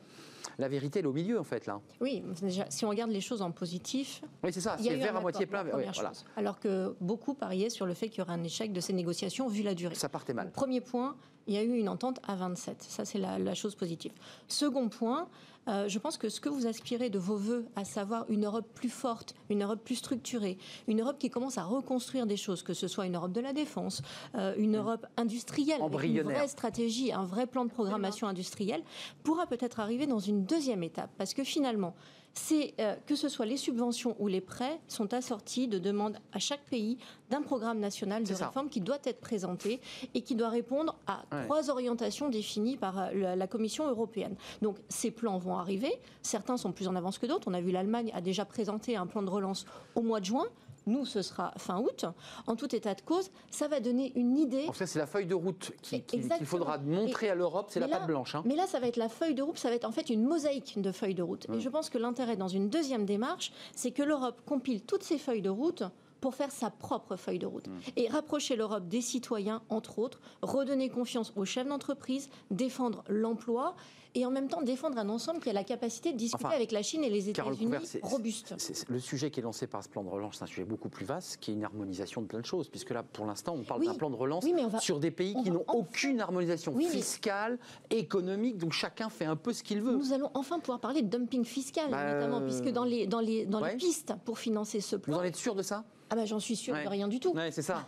[0.61, 1.80] La vérité, elle est au milieu, en fait, là.
[2.00, 2.22] Oui,
[2.68, 5.64] si on regarde les choses en positif, Oui, c'est ça, c'est verre à moitié plein.
[5.64, 6.12] ouais, voilà.
[6.36, 9.46] Alors que beaucoup pariaient sur le fait qu'il y aurait un échec de ces négociations
[9.46, 9.94] vu la durée.
[9.94, 10.50] Ça partait mal.
[10.50, 12.82] Premier point, il y a eu une entente à 27.
[12.82, 14.12] Ça, c'est la, la chose positive.
[14.48, 15.28] Second point,
[15.68, 18.66] euh, je pense que ce que vous aspirez de vos voeux, à savoir une Europe
[18.74, 22.74] plus forte, une Europe plus structurée, une Europe qui commence à reconstruire des choses, que
[22.74, 24.02] ce soit une Europe de la défense,
[24.34, 28.82] euh, une Europe industrielle, avec une vraie stratégie, un vrai plan de programmation industrielle,
[29.22, 31.10] pourra peut-être arriver dans une deuxième étape.
[31.18, 31.94] Parce que finalement,
[32.39, 36.39] c'est euh, que ce soit les subventions ou les prêts sont assortis de demandes à
[36.39, 36.97] chaque pays
[37.30, 39.80] d'un programme national de réforme qui doit être présenté
[40.14, 44.36] et qui doit répondre à trois orientations définies par euh, la, Commission européenne.
[44.62, 45.93] Donc ces plans vont arriver.
[46.22, 47.49] Certains sont plus en avance que d'autres.
[47.49, 49.64] On a vu l'Allemagne a déjà présenté un plan de relance
[49.95, 50.45] au mois de juin.
[50.89, 52.07] Nous, ce sera fin août.
[52.47, 54.64] En tout état de cause, ça va donner une idée.
[54.68, 58.07] En fait, c'est la feuille de route qu'il faudra montrer à l'Europe, c'est la pâte
[58.07, 58.34] blanche.
[58.34, 58.43] Hein.
[58.45, 60.24] Mais là, ça va être la feuille de route, ça va être en fait une
[60.24, 61.47] mosaïque de feuilles de route.
[61.53, 65.18] Et je pense que l'intérêt dans une deuxième démarche, c'est que l'Europe compile toutes ces
[65.18, 65.84] feuilles de route
[66.20, 67.66] pour faire sa propre feuille de route.
[67.97, 73.76] Et rapprocher l'Europe des citoyens, entre autres, redonner confiance aux chefs d'entreprise, défendre l'emploi
[74.18, 76.82] et en même temps défendre un ensemble qui a la capacité de discuter avec la
[76.82, 78.54] Chine et les États-Unis robuste.
[78.88, 81.04] le sujet qui est lancé par ce plan de relance, c'est un sujet beaucoup plus
[81.04, 83.84] vaste, qui est une harmonisation de plein de choses, puisque là, pour l'instant, on parle
[83.84, 84.44] d'un plan de relance
[84.80, 87.58] sur des pays qui n'ont aucune harmonisation fiscale,
[87.90, 89.96] économique, donc chacun fait un peu ce qu'il veut.
[89.96, 93.46] Nous allons enfin pouvoir parler de dumping fiscal, bah, notamment, puisque dans les, dans les,
[93.46, 95.14] dans les pistes pour financer ce plan...
[95.14, 95.84] Vous en êtes sûr de ça?
[96.10, 97.32] Ah ben j'en suis sûr de rien du tout.
[97.34, 97.86] Ouais, c'est ça.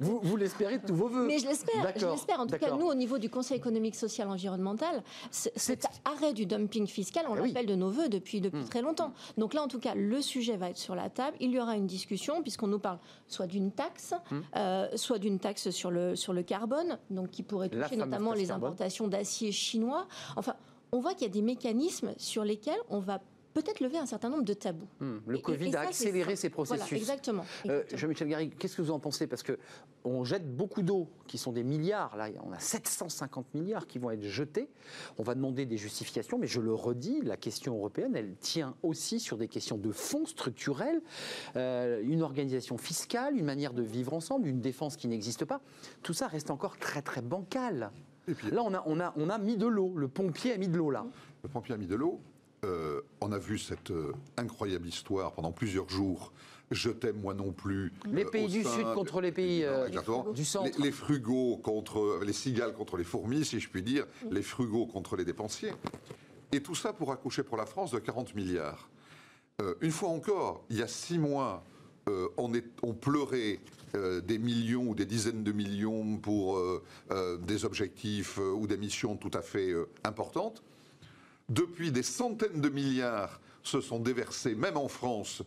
[0.00, 1.26] Vous, vous l'espérez de tous vos voeux.
[1.26, 1.92] Mais je l'espère.
[1.96, 2.40] Je l'espère.
[2.40, 5.02] En tout cas, nous, au niveau du Conseil économique, social, environnemental,
[5.56, 8.68] cet arrêt du dumping fiscal, on eh l'appelle de nos voeux depuis, depuis hmm.
[8.68, 9.12] très longtemps.
[9.38, 11.36] Donc là, en tout cas, le sujet va être sur la table.
[11.40, 12.98] Il y aura une discussion puisqu'on nous parle
[13.28, 14.40] soit d'une taxe, hmm.
[14.56, 18.50] euh, soit d'une taxe sur le, sur le carbone, donc qui pourrait toucher notamment les
[18.50, 20.06] importations d'acier chinois.
[20.36, 20.54] Enfin,
[20.92, 23.20] on voit qu'il y a des mécanismes sur lesquels on va
[23.54, 24.88] peut-être lever un certain nombre de tabous.
[25.00, 26.98] Hmm, le Covid a accéléré ces processus.
[26.98, 27.44] exactement.
[27.66, 29.26] Euh, Jean-Michel Garry, qu'est-ce que vous en pensez?
[29.26, 32.16] Parce qu'on jette beaucoup d'eau, qui sont des milliards.
[32.16, 34.68] Là, on a 750 milliards qui vont être jetés.
[35.18, 39.20] On va demander des justifications, mais je le redis, la question européenne, elle tient aussi
[39.20, 41.00] sur des questions de fonds structurels,
[41.56, 45.60] euh, une organisation fiscale, une manière de vivre ensemble, une défense qui n'existe pas.
[46.02, 47.92] Tout ça reste encore très très bancal.
[48.50, 49.92] là, on a, on, a, on a mis de l'eau.
[49.96, 51.06] Le pompier a mis de l'eau là.
[51.44, 52.20] Le pompier a mis de l'eau.
[52.64, 56.32] Euh, on a vu cette euh, incroyable histoire pendant plusieurs jours.
[56.70, 57.92] Je t'aime moi non plus.
[58.10, 59.66] Les euh, pays du Sud contre les pays
[60.34, 60.80] du Centre.
[60.80, 64.06] Les, frugaux contre les cigales contre les fourmis, si je puis dire.
[64.30, 65.72] Les frugaux contre les dépensiers.
[66.52, 68.88] Et tout ça pour accoucher pour la France de 40 milliards.
[69.80, 71.64] une fois encore, il y a six mois,
[72.36, 73.60] on, est, on, pleurait
[74.22, 76.60] des millions ou des dizaines de millions pour
[77.40, 80.62] des objectifs ou des missions tout à fait importantes.
[81.48, 85.42] Depuis, des centaines de milliards se sont déversés, même en France.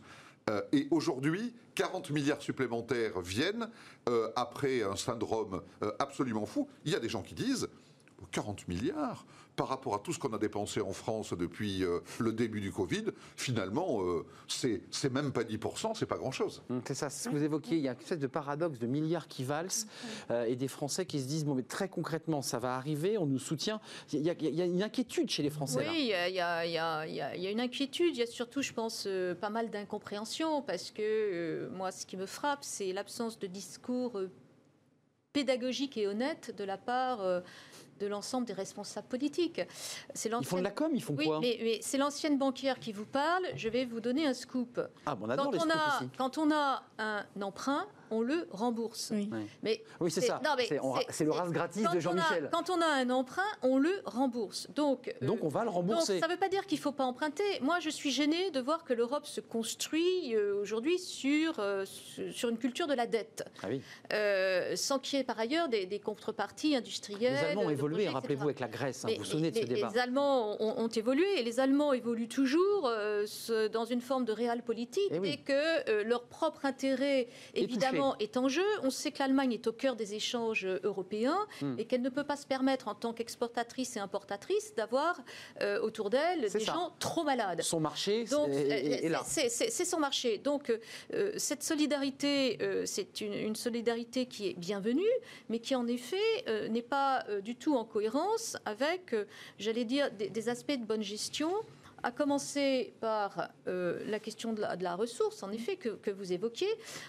[0.48, 3.68] Euh, et aujourd'hui, 40 milliards supplémentaires viennent
[4.08, 6.68] euh, après un syndrome euh, absolument fou.
[6.84, 7.68] Il y a des gens qui disent
[8.32, 9.26] 40 milliards
[9.58, 12.70] par rapport à tout ce qu'on a dépensé en France depuis euh, le début du
[12.70, 13.06] Covid,
[13.36, 16.62] finalement, euh, c'est même pas 10%, c'est pas grand-chose.
[16.70, 18.86] Hum, c'est ça, ce que vous évoquiez, il y a une espèce de paradoxe de
[18.86, 19.88] milliards qui valsent
[20.30, 23.26] euh, et des Français qui se disent, bon, mais très concrètement, ça va arriver, on
[23.26, 23.80] nous soutient.
[24.12, 25.84] Il y a, une inquiétude chez les Français.
[25.90, 29.08] Oui, il y, a, une inquiétude, il y a surtout, je pense,
[29.40, 34.20] pas mal d'incompréhension, parce que moi, ce qui me frappe, c'est l'absence de discours
[35.32, 37.42] pédagogique et honnête de la part
[37.98, 39.60] de l'ensemble des responsables politiques.
[40.24, 43.06] Ils font de la com, ils font quoi mais, mais c'est l'ancienne banquière qui vous
[43.06, 43.44] parle.
[43.56, 44.80] Je vais vous donner un scoop.
[45.06, 49.10] Ah, bon, on quand, on a, quand on a un emprunt, on le rembourse.
[49.14, 49.28] Oui,
[49.62, 50.40] mais oui c'est ça.
[51.10, 52.50] C'est le ras gratis de Jean-Michel.
[52.52, 54.68] Quand on a un emprunt, on le rembourse.
[54.74, 56.14] Donc, euh, donc on va le rembourser.
[56.14, 57.42] Donc, ça ne veut pas dire qu'il ne faut pas emprunter.
[57.60, 61.84] Moi, je suis gênée de voir que l'Europe se construit euh, aujourd'hui sur, euh,
[62.32, 63.44] sur une culture de la dette.
[63.62, 63.82] Ah oui.
[64.76, 67.32] sans qu'il y ait par ailleurs des, contreparties industrielles.
[67.32, 69.04] Les Allemands ont évolué, rappelez-vous, avec la Grèce.
[69.04, 72.28] Hein, vous vous souvenez de ce débat Les Allemands ont, évolué et les Allemands évoluent
[72.28, 72.90] toujours
[73.72, 78.48] dans une forme de réel politique et, eh que leur propre intérêt, évidemment, est en
[78.48, 78.64] jeu.
[78.82, 81.74] On sait que l'Allemagne est au cœur des échanges européens hmm.
[81.78, 85.20] et qu'elle ne peut pas se permettre, en tant qu'exportatrice et importatrice, d'avoir
[85.60, 87.62] euh, autour d'elle des gens trop malades.
[87.62, 89.22] Son marché, est, là.
[89.24, 90.38] C'est son marché.
[90.38, 90.72] Donc,
[91.12, 95.02] euh, cette solidarité, euh, c'est une, solidarité qui est bienvenue,
[95.48, 96.16] mais qui, en effet,
[96.70, 99.14] n'est pas du tout en cohérence avec,
[99.58, 101.50] j'allais dire, des, des, aspects de bonne gestion
[102.02, 106.68] à commencer par euh, la question de la, ressource, en effet, que, vous évoquiez.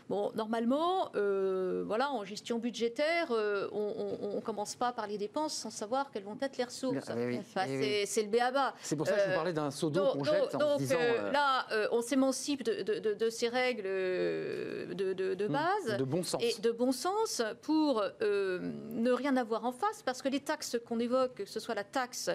[0.09, 5.53] Bon, normalement, euh, voilà, en gestion budgétaire, euh, on ne commence pas par les dépenses
[5.53, 7.05] sans savoir quelles vont être les ressources.
[7.07, 7.65] Ah,
[8.05, 8.73] c'est le béaba.
[8.81, 10.97] C'est pour ça que je vous parlais d'un seau d'eau qu'on jette en disant,
[11.31, 16.43] là, on s'émancipe de, ces règles de, hmm, base de bon sens.
[16.43, 20.99] et de bon sens pour ne rien avoir en face, parce que les taxes qu'on
[20.99, 22.29] évoque, que ce soit la taxe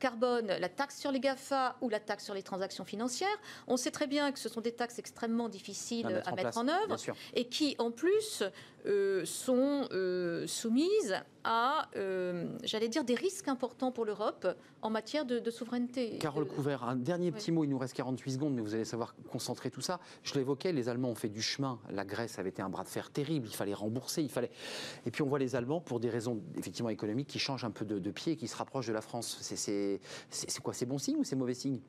[0.00, 3.28] carbone, la taxe sur les GAFA ou la taxe sur les transactions financières.
[3.66, 6.96] On sait très bien que ce sont des taxes extrêmement difficiles à mettre, en, œuvre
[7.34, 8.42] et qui, en plus,
[8.86, 11.16] euh, sont euh, soumises
[11.50, 14.46] à, euh, j'allais dire, des risques importants pour l'Europe
[14.82, 16.18] en matière de, souveraineté.
[16.18, 19.14] Carole Couvert, un dernier petit mot, il nous reste 48 secondes, mais vous allez savoir
[19.30, 19.98] concentrer tout ça.
[20.22, 21.80] Je l'évoquais, les Allemands ont fait du chemin.
[21.90, 24.50] La Grèce avait été un bras de fer terrible, il fallait rembourser, il fallait...
[25.06, 27.86] Et puis on voit les Allemands, pour des raisons effectivement économiques, qui changent un peu
[27.86, 29.38] de, de pied et qui se rapprochent de la France.
[29.40, 30.00] C'est
[30.62, 31.80] quoi C'est bon signe ou c'est mauvais signe?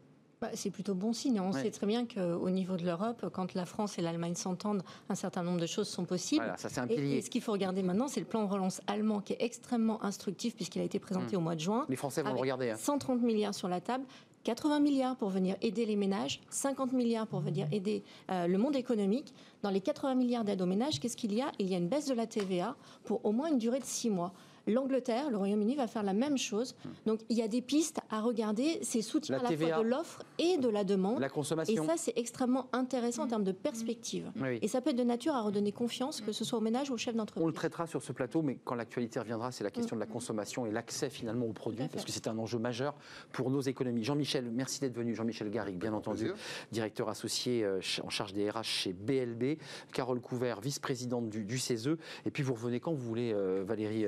[0.42, 1.40] Bah, c'est plutôt bon signe.
[1.42, 5.16] On sait très bien qu'au niveau de l'Europe, quand la France et l'Allemagne s'entendent, un
[5.16, 6.44] certain nombre de choses sont possibles.
[6.44, 7.18] Voilà, ça, c'est un pilier.
[7.18, 10.02] Et, ce qu'il faut regarder maintenant, c'est le plan de relance allemand qui est extrêmement
[10.04, 11.40] instructif puisqu'il a été présenté hmm.
[11.40, 11.86] au mois de juin.
[11.90, 12.74] Les Français vont le regarder.
[12.78, 13.26] 130 hein.
[13.26, 14.06] milliards sur la table.
[14.46, 18.76] 80 milliards pour venir aider les ménages, 50 milliards pour venir aider euh, le monde
[18.76, 19.34] économique.
[19.62, 21.52] Dans les 80 milliards d'aide aux ménages, qu'est-ce qu'il y a?
[21.60, 24.10] Il y a une baisse de la TVA pour au moins une durée de 6
[24.10, 24.34] mois.
[24.68, 26.76] L'Angleterre, le Royaume-Uni va faire la même chose.
[27.06, 30.24] Donc il y a des pistes à regarder, c'est soutien à la fois de l'offre
[30.38, 31.20] et de la demande.
[31.20, 31.84] La consommation.
[31.84, 34.32] Et ça, c'est extrêmement intéressant en termes de perspective.
[34.62, 36.94] Et ça peut être de nature à redonner confiance, que ce soit aux ménages ou
[36.94, 37.44] aux chefs d'entreprise.
[37.44, 40.08] On le traitera sur ce plateau, mais quand l'actualité reviendra, c'est la question de la
[40.08, 42.96] consommation et l'accès finalement aux produits, parce que c'est un enjeu majeur
[43.32, 44.04] pour nos économies.
[44.04, 45.16] Jean-Michel, merci d'être venu.
[45.16, 46.32] Jean-Michel Garrigue, bien entendu,
[46.72, 49.58] directeur associé euh, en charge des RH chez BLB.
[49.94, 51.98] Carole Couvert, vice-présidente du, CESE.
[52.26, 54.06] Et puis vous revenez quand vous voulez, euh, Valérie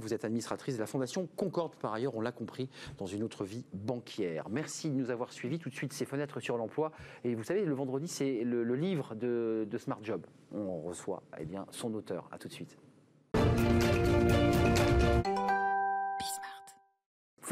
[0.00, 3.44] vous êtes administratrice de la Fondation Concorde, par ailleurs, on l'a compris, dans une autre
[3.44, 4.48] vie banquière.
[4.48, 5.58] Merci de nous avoir suivis.
[5.58, 6.92] Tout de suite, ces fenêtres sur l'emploi.
[7.24, 10.26] Et vous savez, le vendredi, c'est le, livre de, de, Smart Job.
[10.52, 12.28] On reçoit eh bien, son auteur.
[12.32, 12.76] À tout de suite.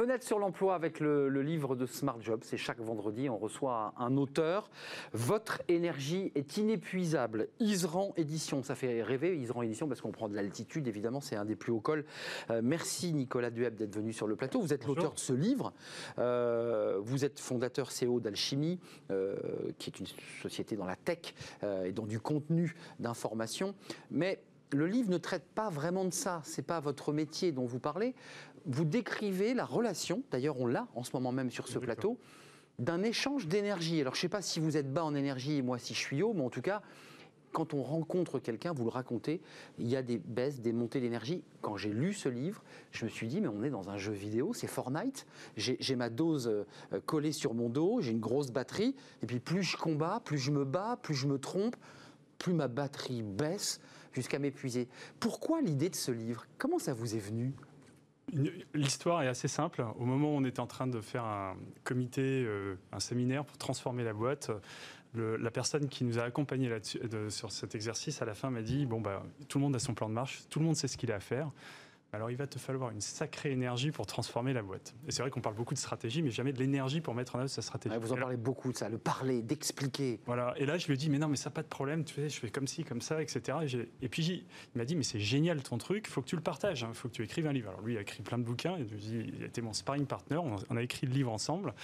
[0.01, 4.17] Fenêtre sur l'emploi avec le, livre de Smart Job, c'est chaque vendredi, on reçoit un,
[4.17, 4.71] auteur.
[5.13, 7.49] Votre énergie est inépuisable.
[7.59, 11.45] Isran Édition, ça fait rêver, Isran Édition, parce qu'on prend de l'altitude, évidemment, c'est un
[11.45, 12.07] des plus hauts cols.
[12.49, 14.63] Euh, merci Nicolas Dueb d'être venu sur le plateau.
[14.63, 15.75] Vous êtes l'auteur de ce livre.
[16.19, 18.81] Euh, vous êtes fondateur CEO d'Alchimie,
[19.11, 19.37] euh,
[19.77, 20.07] qui est une
[20.41, 21.35] société dans la tech
[21.85, 23.75] et dans du contenu d'information.
[24.11, 24.41] Mais
[24.73, 26.41] le livre ne traite pas vraiment de ça.
[26.45, 28.15] C'est pas votre métier dont vous parlez
[28.67, 32.19] vous décrivez la relation, d'ailleurs on l'a en ce moment même sur ce plateau,
[32.79, 34.01] d'un échange d'énergie.
[34.01, 35.99] Alors je ne sais pas si vous êtes bas en énergie et moi si je
[35.99, 36.83] suis haut, mais en tout cas,
[37.53, 39.41] quand on rencontre quelqu'un, vous le racontez,
[39.79, 41.43] il y a des baisses, des montées d'énergie.
[41.63, 44.13] Quand j'ai lu ce livre, je me suis dit, mais on est dans un jeu
[44.13, 45.27] vidéo, c'est Fortnite.
[45.57, 49.63] J'ai ma dose euh, collée sur mon dos, j'ai une grosse batterie, et puis plus
[49.63, 51.77] je combats, plus je me bats, plus je me trompe,
[52.39, 53.81] plus ma batterie baisse
[54.13, 54.89] jusqu'à m'épuiser.
[55.19, 56.47] Pourquoi l'idée de ce livre?
[56.59, 57.53] Comment ça vous est venu?
[58.75, 59.85] L'histoire est assez simple.
[59.99, 63.59] Au moment où on était en train de faire un comité, euh, un séminaire pour
[63.59, 64.51] transformer la boîte,
[65.15, 66.71] la personne qui nous a accompagnés
[67.29, 69.95] sur cet exercice, à la fin, m'a dit bon, bah, tout le monde a son
[69.95, 71.51] plan de marche, tout le monde sait ce qu'il a à faire
[72.13, 74.95] alors il va te falloir une sacrée énergie pour transformer la boîte.
[75.07, 77.41] Et c'est vrai qu'on parle beaucoup de stratégie, mais jamais de l'énergie pour mettre en
[77.41, 77.95] œuvre sa stratégie.
[78.01, 80.21] vous en parlez beaucoup de ça, le parler, d'expliquer.
[80.27, 82.15] Voilà, et là je lui dis, mais non, mais ça n'a pas de problème, tu
[82.15, 83.59] fais, je fais comme ci, comme ça, etc.
[84.03, 86.43] Et, puis il m'a dit, mais c'est génial ton truc, il faut que tu le
[86.43, 86.93] partages, il hein.
[86.93, 87.69] faut que tu écrives un livre.
[87.69, 90.77] Alors lui, il a écrit plein de bouquins, il a été mon sparring partner, on
[90.77, 91.75] a écrit le livre ensemble.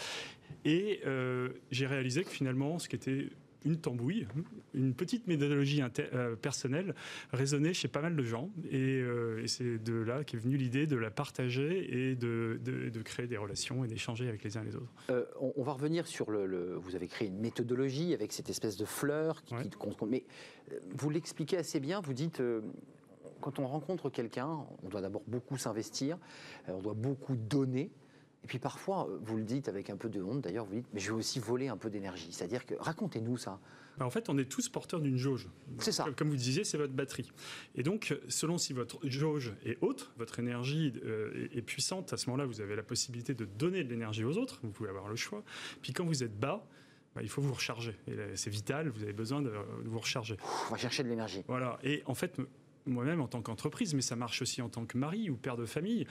[0.64, 3.28] Et euh, j'ai réalisé que finalement, ce qui était
[3.64, 4.26] une tambouille,
[4.74, 5.82] une petite méthodologie
[6.12, 6.94] euh, personnelle
[7.32, 8.50] résonnait chez pas mal de gens.
[8.72, 12.58] Euh, et, c'est de là qu'est venue l'idée de la partager et de,
[13.04, 14.92] créer des relations et d'échanger avec les uns et les autres.
[15.10, 18.84] Euh, on, va revenir sur le, Vous avez créé une méthodologie avec cette espèce de
[18.84, 19.54] fleur qui,
[20.06, 20.24] Mais
[20.90, 22.00] vous l'expliquez assez bien.
[22.00, 22.42] Vous dites
[23.40, 26.18] quand on rencontre quelqu'un, on doit d'abord beaucoup s'investir,
[26.68, 27.90] on doit beaucoup donner.
[28.46, 30.86] Et puis parfois, euh, vous le dites avec un peu de honte, d'ailleurs, vous dites,
[30.94, 32.28] mais je vais aussi voler un peu d'énergie.
[32.30, 33.58] C'est-à-dire que, racontez-nous ça.
[33.98, 35.48] Bah, en fait, on est tous porteurs d'une jauge.
[35.80, 36.06] C'est ça.
[36.16, 37.32] Comme vous disiez, c'est votre batterie.
[37.74, 42.30] Et donc, selon si votre jauge est haute, votre énergie euh, est puissante, à ce
[42.30, 44.60] moment-là, vous avez la possibilité de donner de l'énergie aux autres.
[44.62, 45.42] Vous pouvez avoir le choix.
[45.82, 46.64] Puis quand vous êtes bas,
[47.16, 47.96] bah, il faut vous recharger.
[48.36, 49.50] C'est vital, vous avez besoin de
[49.86, 50.36] vous recharger.
[50.68, 51.42] On va chercher de l'énergie.
[51.48, 51.80] Voilà.
[51.82, 52.38] Et en fait,
[52.86, 55.66] moi-même en tant qu'entreprise, mais ça marche aussi en tant que mari ou père de
[55.66, 56.06] famille,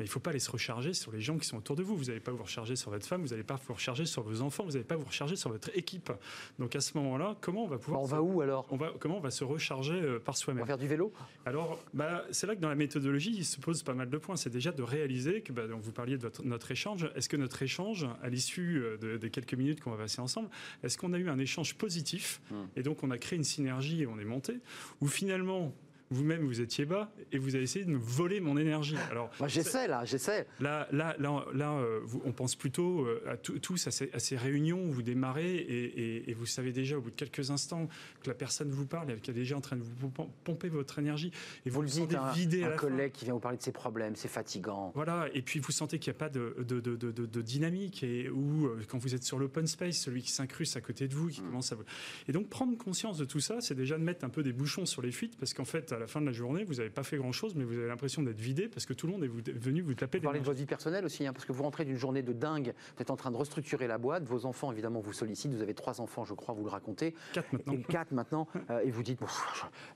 [0.00, 1.82] Mais il ne faut pas aller se recharger sur les gens qui sont autour de
[1.82, 1.94] vous.
[1.94, 4.40] Vous n'allez pas vous recharger sur votre femme, vous n'allez pas vous recharger sur vos
[4.40, 6.10] enfants, vous n'allez pas vous recharger sur votre équipe.
[6.58, 8.00] Donc à ce moment-là, comment on va pouvoir...
[8.00, 8.66] on va où alors?
[8.70, 10.62] On va, Comment on va se recharger euh, par soi-même?
[10.62, 11.12] On va faire du vélo?
[11.44, 14.36] Alors, bah, c'est là que dans la méthodologie, il se pose pas mal de points.
[14.36, 18.08] C'est déjà de réaliser que, bah, vous parliez de notre échange, est-ce que notre échange,
[18.22, 20.48] à l'issue euh, des quelques minutes qu'on va passer ensemble,
[20.82, 22.40] est-ce qu'on a eu un échange positif?
[22.50, 22.64] Hmm.
[22.74, 24.60] et donc on a créé une synergie et on est monté
[25.02, 25.74] Ou finalement,
[26.10, 28.96] vous-même vous étiez bas et vous avez essayé de me voler mon énergie.
[29.10, 30.46] Alors, j'essaie là, j'essaie.
[30.58, 34.92] Là, là, là, là euh, on pense plutôt euh, à tous à ces, réunions où
[34.92, 37.88] vous démarrez et, vous savez déjà au bout de quelques instants
[38.22, 40.10] que la personne vous parle et qu'elle est déjà en train de vous
[40.44, 41.32] pomper votre énergie
[41.66, 44.28] et vous, le dites un, un collègue qui vient vous parler de ses problèmes, c'est
[44.28, 44.92] fatigant.
[44.94, 48.30] Voilà, et puis vous sentez qu'il n'y a pas de, de, de, de, dynamique et
[48.30, 51.28] ou euh, quand vous êtes sur l'open space, celui qui s'incruste à côté de vous,
[51.28, 51.46] qui mm.
[51.46, 51.84] commence à vous.
[52.28, 54.86] Et donc prendre conscience de tout ça, c'est déjà de mettre un peu des bouchons
[54.86, 57.16] sur les fuites parce qu'en fait la fin de la journée, vous n'avez pas fait
[57.16, 59.94] grand-chose, mais vous avez l'impression d'être vidé parce que tout le monde est venu vous
[59.94, 60.18] taper.
[60.18, 62.32] Vous parlez de votre vie personnelle aussi, hein, parce que vous rentrez d'une journée de
[62.32, 65.62] dingue, vous êtes en train de restructurer la boîte, vos enfants évidemment vous sollicitent, vous
[65.62, 67.14] avez trois enfants, je crois, vous le racontez.
[67.32, 67.72] Quatre maintenant.
[67.72, 69.20] Et quatre maintenant, euh, et vous dites,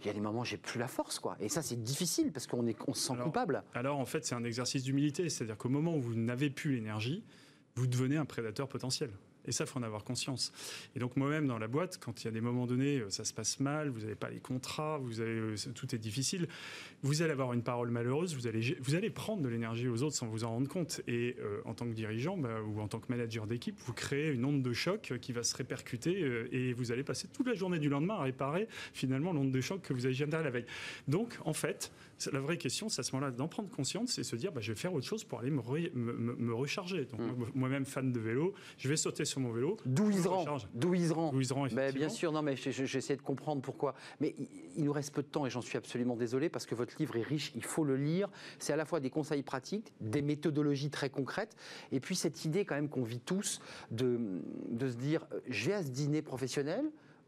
[0.01, 1.37] il y a des moments j'ai plus la force, quoi.
[1.41, 3.63] Et ça c'est difficile parce qu'on on se sent coupable.
[3.75, 7.25] Alors en fait c'est un exercice d'humilité, c'est-à-dire qu'au moment où vous n'avez plus l'énergie,
[7.75, 9.11] vous devenez un prédateur potentiel.
[9.47, 10.53] Et ça, il faut en avoir conscience.
[10.95, 13.25] Et donc moi-même, dans la boîte, quand il y a des moments donnés, euh, ça
[13.25, 16.49] se passe mal, vous n'avez pas les contrats, vous avez, euh, tout est difficile,
[17.03, 20.17] vous allez avoir une parole malheureuse, vous allez, vous allez prendre de l'énergie aux autres
[20.17, 21.01] sans vous en rendre compte.
[21.07, 24.31] Et euh, en tant que dirigeant bah, ou en tant que manager d'équipe, vous créez
[24.31, 26.15] une onde de choc qui va se répercuter
[26.51, 29.83] et vous allez passer toute la journée du lendemain à réparer finalement l'onde de choc
[29.83, 30.67] que vous avez jamais la veille.
[31.09, 31.93] Donc, en fait,
[32.33, 34.73] la vraie question, c'est à ce moment-là d'en prendre conscience et se dire, bah, je
[34.73, 37.05] vais faire autre chose pour aller me, me, recharger.
[37.05, 37.53] Donc, mmh.
[37.55, 39.77] moi-même fan de vélo, je vais sauter sur mon vélo.
[39.85, 40.11] D'où
[40.75, 43.95] D'où ils rend ben, Bien sûr, non, mais j'essaie de comprendre pourquoi.
[44.21, 44.35] Mais
[44.77, 47.17] il nous reste peu de temps et j'en suis absolument désolé parce que votre livre
[47.17, 48.29] est riche, il faut le lire.
[48.59, 51.57] C'est à la fois des conseils pratiques, des méthodologies très concrètes,
[51.93, 53.61] et puis cette idée quand même qu'on vit tous
[53.91, 54.19] de,
[54.69, 56.85] de se dire, euh, je vais à ce dîner professionnel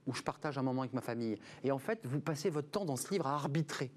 [0.06, 1.36] où je partage un moment avec ma famille.
[1.64, 3.90] Et en fait, vous passez votre temps dans ce livre à arbitrer.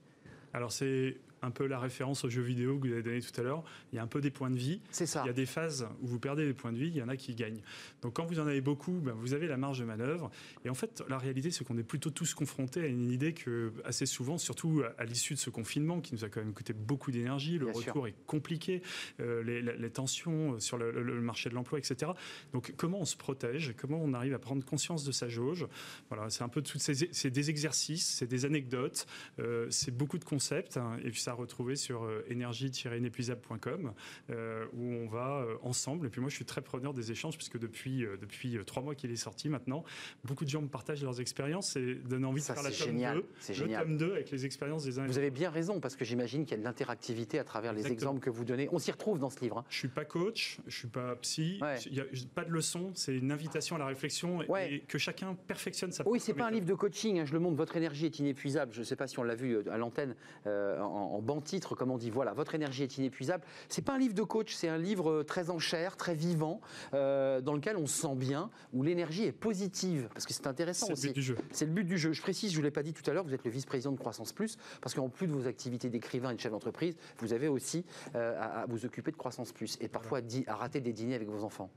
[0.53, 3.43] Alors c'est un peu la référence aux jeux vidéo que vous avez donné tout à
[3.43, 3.63] l'heure.
[3.91, 4.81] Il y a un peu des points de vie.
[4.91, 5.21] C'est ça.
[5.23, 7.09] Il y a des phases où vous perdez des points de vie, il y en
[7.09, 7.61] a qui gagnent.
[8.01, 10.31] Donc quand vous en avez beaucoup, ben, vous avez la marge de manœuvre.
[10.65, 13.71] Et en fait, la réalité, c'est qu'on est plutôt tous confrontés à une idée que,
[13.85, 17.11] assez souvent, surtout à l'issue de ce confinement, qui nous a quand même coûté beaucoup
[17.11, 18.81] d'énergie, le retour est compliqué,
[19.19, 22.11] euh, les, tensions sur le, marché de l'emploi, etc.
[22.53, 25.67] Donc comment on se protège, comment on arrive à prendre conscience de sa jauge?
[26.09, 29.07] Voilà, c'est un peu toutes ces, c'est des exercices, c'est des anecdotes,
[29.39, 33.93] euh, c'est beaucoup de concepts, hein, et puis ça a retrouvé sur euh, énergie-inépuisable.com
[34.29, 36.07] euh, où on va euh, ensemble.
[36.07, 39.11] Et puis moi, je suis très preneur des échanges puisque depuis, depuis trois mois qu'il
[39.11, 39.83] est sorti maintenant,
[40.23, 43.25] beaucoup de gens me partagent leurs expériences et donnent envie de faire la tome 2.
[43.39, 43.83] C'est génial.
[43.83, 46.51] tome 2 avec les expériences des uns Vous avez bien raison parce que j'imagine qu'il
[46.51, 48.67] y a de l'interactivité à travers les exemples que vous donnez.
[48.71, 49.59] On s'y retrouve dans ce livre.
[49.59, 49.65] Hein.
[49.69, 53.15] Je suis pas coach, je suis pas psy, il n'y a pas de leçon, c'est
[53.15, 56.65] une invitation à la réflexion et que chacun perfectionne sa Oui, c'est pas un livre
[56.65, 58.73] de coaching, hein, je le montre, votre énergie est inépuisable.
[58.73, 60.15] Je ne sais pas si on l'a vu à l'antenne
[60.45, 63.43] en, en banc titre, comme on dit, voilà, votre énergie est inépuisable.
[63.67, 66.61] C'est pas un livre de coach, c'est un livre euh, très en chair, très vivant,
[66.93, 70.91] euh, dans lequel on se sent bien, où l'énergie est positive, parce que c'est intéressant
[70.91, 71.01] aussi.
[71.01, 71.37] C'est le but du jeu.
[71.51, 72.13] C'est le but du jeu.
[72.13, 73.97] Je précise, je vous l'ai pas dit tout à l'heure, vous êtes le vice-président de
[73.97, 77.47] Croissance Plus, parce qu'en plus de vos activités d'écrivain et de chef d'entreprise, vous avez
[77.47, 81.29] aussi euh, à, vous occuper de Croissance Plus, et parfois à rater des dîners avec
[81.29, 81.69] vos enfants.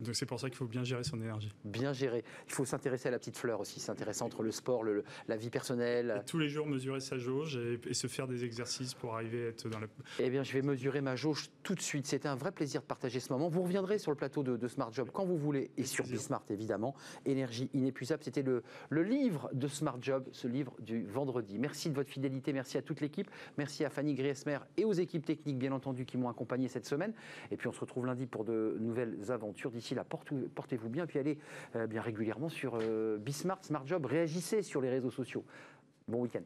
[0.00, 1.52] Donc c'est pour ça qu'il faut bien gérer son énergie.
[1.64, 2.24] Bien gérer.
[2.46, 5.50] Il faut s'intéresser à la petite fleur aussi, s'intéresser entre le sport, le, la vie
[5.50, 6.22] personnelle.
[6.26, 9.68] tous les jours mesurer sa jauge et, se faire des exercices pour arriver à être
[9.68, 9.86] dans la...
[10.18, 12.06] Eh bien je vais mesurer ma jauge tout de suite.
[12.06, 13.48] C'était un vrai plaisir de partager ce moment.
[13.48, 16.94] Vous reviendrez sur le plateau de, Smart Job quand vous voulez et sur Bismart évidemment.
[17.24, 21.58] Énergie inépuisable, c'était le, le livre de Smart Job, ce livre du vendredi.
[21.58, 25.24] Merci de votre fidélité, merci à toute l'équipe, merci à Fanny Griesmer et aux équipes
[25.24, 27.12] techniques bien entendu qui m'ont accompagné cette semaine.
[27.50, 29.70] Et puis on se retrouve lundi pour de nouvelles aventures.
[29.70, 31.38] D'ici là, portez-vous bien, puis allez
[31.76, 35.44] euh, bien régulièrement sur euh, Bismart, Smart Job, réagissez sur les réseaux sociaux.
[36.08, 36.42] Bon week-end.